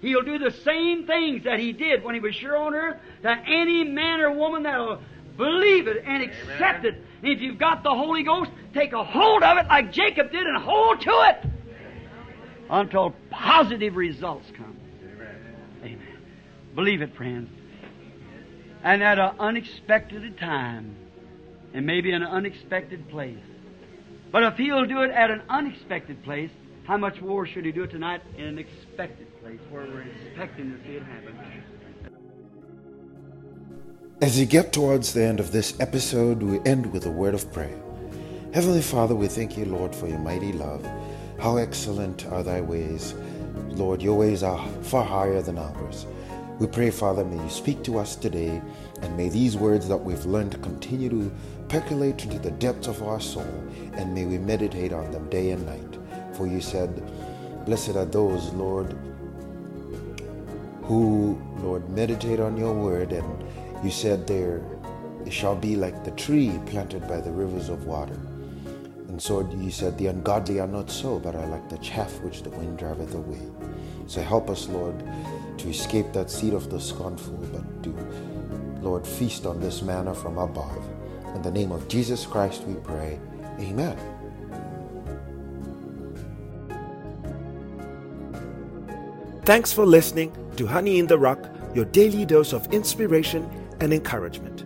He'll 0.00 0.22
do 0.22 0.38
the 0.38 0.50
same 0.64 1.06
things 1.06 1.44
that 1.44 1.60
He 1.60 1.72
did 1.72 2.02
when 2.02 2.14
He 2.14 2.20
was 2.20 2.36
here 2.36 2.56
on 2.56 2.74
earth 2.74 2.96
to 3.22 3.30
any 3.30 3.84
man 3.84 4.20
or 4.20 4.32
woman 4.32 4.64
that'll 4.64 5.00
believe 5.36 5.86
it 5.86 6.02
and 6.06 6.22
accept 6.22 6.84
it. 6.84 6.94
And 7.22 7.32
if 7.32 7.40
you've 7.40 7.58
got 7.58 7.82
the 7.82 7.90
Holy 7.90 8.22
Ghost, 8.22 8.50
take 8.72 8.92
a 8.92 9.04
hold 9.04 9.42
of 9.42 9.58
it 9.58 9.66
like 9.68 9.92
Jacob 9.92 10.30
did 10.30 10.46
and 10.46 10.62
hold 10.62 11.00
to 11.02 11.10
it 11.10 11.50
until 12.70 13.14
positive 13.30 13.96
results 13.96 14.46
come. 14.56 14.76
Amen. 15.82 16.00
Believe 16.74 17.02
it, 17.02 17.14
friends. 17.16 17.50
And 18.82 19.02
at 19.02 19.18
an 19.18 19.36
unexpected 19.38 20.38
time, 20.38 20.96
and 21.72 21.84
maybe 21.86 22.12
an 22.12 22.22
unexpected 22.22 23.08
place. 23.10 23.38
But 24.30 24.44
if 24.44 24.56
He'll 24.56 24.86
do 24.86 25.02
it 25.02 25.10
at 25.10 25.30
an 25.30 25.42
unexpected 25.48 26.22
place, 26.22 26.50
how 26.84 26.96
much 26.96 27.20
more 27.20 27.46
should 27.46 27.64
He 27.64 27.72
do 27.72 27.82
it 27.82 27.90
tonight 27.90 28.22
in 28.36 28.44
an 28.44 28.58
expected 28.58 29.26
place 29.40 29.60
where 29.70 29.84
we're 29.86 30.02
expecting 30.02 30.72
to 30.72 30.78
see 30.84 30.96
it 30.96 31.02
happen? 31.02 31.36
As 34.22 34.38
we 34.38 34.46
get 34.46 34.72
towards 34.72 35.12
the 35.12 35.24
end 35.24 35.40
of 35.40 35.50
this 35.50 35.78
episode, 35.80 36.40
we 36.40 36.60
end 36.60 36.86
with 36.92 37.04
a 37.04 37.10
word 37.10 37.34
of 37.34 37.52
prayer. 37.52 37.76
Heavenly 38.54 38.80
Father, 38.80 39.14
we 39.14 39.26
thank 39.26 39.58
you, 39.58 39.64
Lord, 39.64 39.92
for 39.92 40.06
your 40.06 40.20
mighty 40.20 40.52
love. 40.52 40.88
How 41.40 41.56
excellent 41.56 42.24
are 42.26 42.44
thy 42.44 42.60
ways. 42.60 43.14
Lord, 43.70 44.00
your 44.00 44.16
ways 44.16 44.44
are 44.44 44.66
far 44.82 45.04
higher 45.04 45.42
than 45.42 45.58
ours. 45.58 46.06
We 46.60 46.68
pray, 46.68 46.90
Father, 46.90 47.24
may 47.24 47.42
you 47.42 47.50
speak 47.50 47.82
to 47.84 47.98
us 47.98 48.14
today, 48.14 48.62
and 49.02 49.16
may 49.16 49.28
these 49.28 49.56
words 49.56 49.88
that 49.88 49.96
we've 49.96 50.24
learned 50.24 50.62
continue 50.62 51.08
to 51.10 51.32
percolate 51.68 52.22
into 52.22 52.38
the 52.38 52.52
depths 52.52 52.86
of 52.86 53.02
our 53.02 53.20
soul, 53.20 53.64
and 53.94 54.14
may 54.14 54.26
we 54.26 54.38
meditate 54.38 54.92
on 54.92 55.10
them 55.10 55.28
day 55.28 55.50
and 55.50 55.66
night. 55.66 55.98
For 56.34 56.46
you 56.46 56.60
said, 56.60 57.02
Blessed 57.66 57.96
are 57.96 58.04
those, 58.04 58.50
Lord, 58.52 58.96
who, 60.84 61.42
Lord, 61.58 61.88
meditate 61.90 62.38
on 62.38 62.56
your 62.56 62.74
word, 62.74 63.10
and 63.10 63.44
you 63.82 63.90
said 63.90 64.26
there, 64.26 64.62
it 65.26 65.32
shall 65.32 65.56
be 65.56 65.76
like 65.76 66.04
the 66.04 66.10
tree 66.12 66.52
planted 66.66 67.08
by 67.08 67.20
the 67.20 67.30
rivers 67.32 67.68
of 67.68 67.86
water. 67.86 68.18
And 69.08 69.20
so 69.20 69.48
you 69.56 69.70
said, 69.70 69.96
The 69.96 70.08
ungodly 70.08 70.60
are 70.60 70.66
not 70.66 70.90
so, 70.90 71.18
but 71.18 71.34
are 71.34 71.46
like 71.46 71.68
the 71.68 71.78
chaff 71.78 72.12
which 72.20 72.42
the 72.42 72.50
wind 72.50 72.78
driveth 72.78 73.14
away. 73.14 73.40
So 74.06 74.20
help 74.22 74.50
us, 74.50 74.68
Lord, 74.68 75.02
to 75.58 75.68
escape 75.68 76.12
that 76.12 76.30
seed 76.30 76.52
of 76.52 76.68
the 76.68 76.80
scornful, 76.80 77.38
but 77.52 77.82
do, 77.82 77.96
Lord, 78.82 79.06
feast 79.06 79.46
on 79.46 79.60
this 79.60 79.82
manna 79.82 80.14
from 80.14 80.36
above. 80.36 80.84
In 81.34 81.42
the 81.42 81.50
name 81.50 81.72
of 81.72 81.88
Jesus 81.88 82.26
Christ 82.26 82.64
we 82.64 82.74
pray. 82.74 83.18
Amen. 83.60 83.96
Thanks 89.44 89.72
for 89.72 89.86
listening 89.86 90.36
to 90.56 90.66
Honey 90.66 90.98
in 90.98 91.06
the 91.06 91.18
Rock, 91.18 91.48
your 91.74 91.84
daily 91.86 92.24
dose 92.24 92.52
of 92.52 92.72
inspiration 92.72 93.48
and 93.84 93.94
encouragement. 93.94 94.64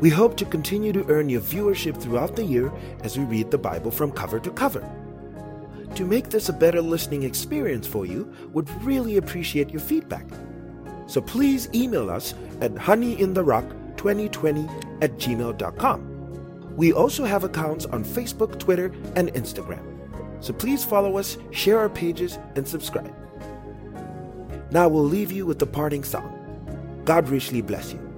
We 0.00 0.10
hope 0.10 0.36
to 0.38 0.44
continue 0.44 0.92
to 0.94 1.08
earn 1.08 1.28
your 1.28 1.40
viewership 1.40 1.96
throughout 1.96 2.34
the 2.34 2.44
year 2.44 2.72
as 3.04 3.16
we 3.16 3.22
read 3.22 3.52
the 3.52 3.58
Bible 3.58 3.92
from 3.92 4.10
cover 4.10 4.40
to 4.40 4.50
cover. 4.50 4.84
To 5.94 6.04
make 6.04 6.30
this 6.30 6.48
a 6.48 6.52
better 6.52 6.82
listening 6.82 7.22
experience 7.22 7.86
for 7.86 8.04
you, 8.04 8.34
would 8.52 8.68
really 8.82 9.18
appreciate 9.18 9.70
your 9.70 9.80
feedback. 9.80 10.26
So 11.06 11.20
please 11.20 11.68
email 11.72 12.10
us 12.10 12.34
at 12.60 12.74
honeyintherock2020 12.74 15.02
at 15.02 15.12
gmail.com. 15.18 16.76
We 16.76 16.92
also 16.92 17.24
have 17.24 17.44
accounts 17.44 17.86
on 17.86 18.04
Facebook, 18.04 18.58
Twitter, 18.58 18.86
and 19.14 19.32
Instagram. 19.34 19.92
So 20.42 20.52
please 20.52 20.82
follow 20.82 21.18
us, 21.18 21.38
share 21.52 21.78
our 21.78 21.88
pages, 21.88 22.40
and 22.56 22.66
subscribe. 22.66 23.14
Now 24.72 24.88
we'll 24.88 25.04
leave 25.04 25.30
you 25.30 25.46
with 25.46 25.60
the 25.60 25.66
parting 25.66 26.02
song. 26.02 27.02
God 27.04 27.28
richly 27.28 27.60
bless 27.60 27.92
you. 27.92 28.11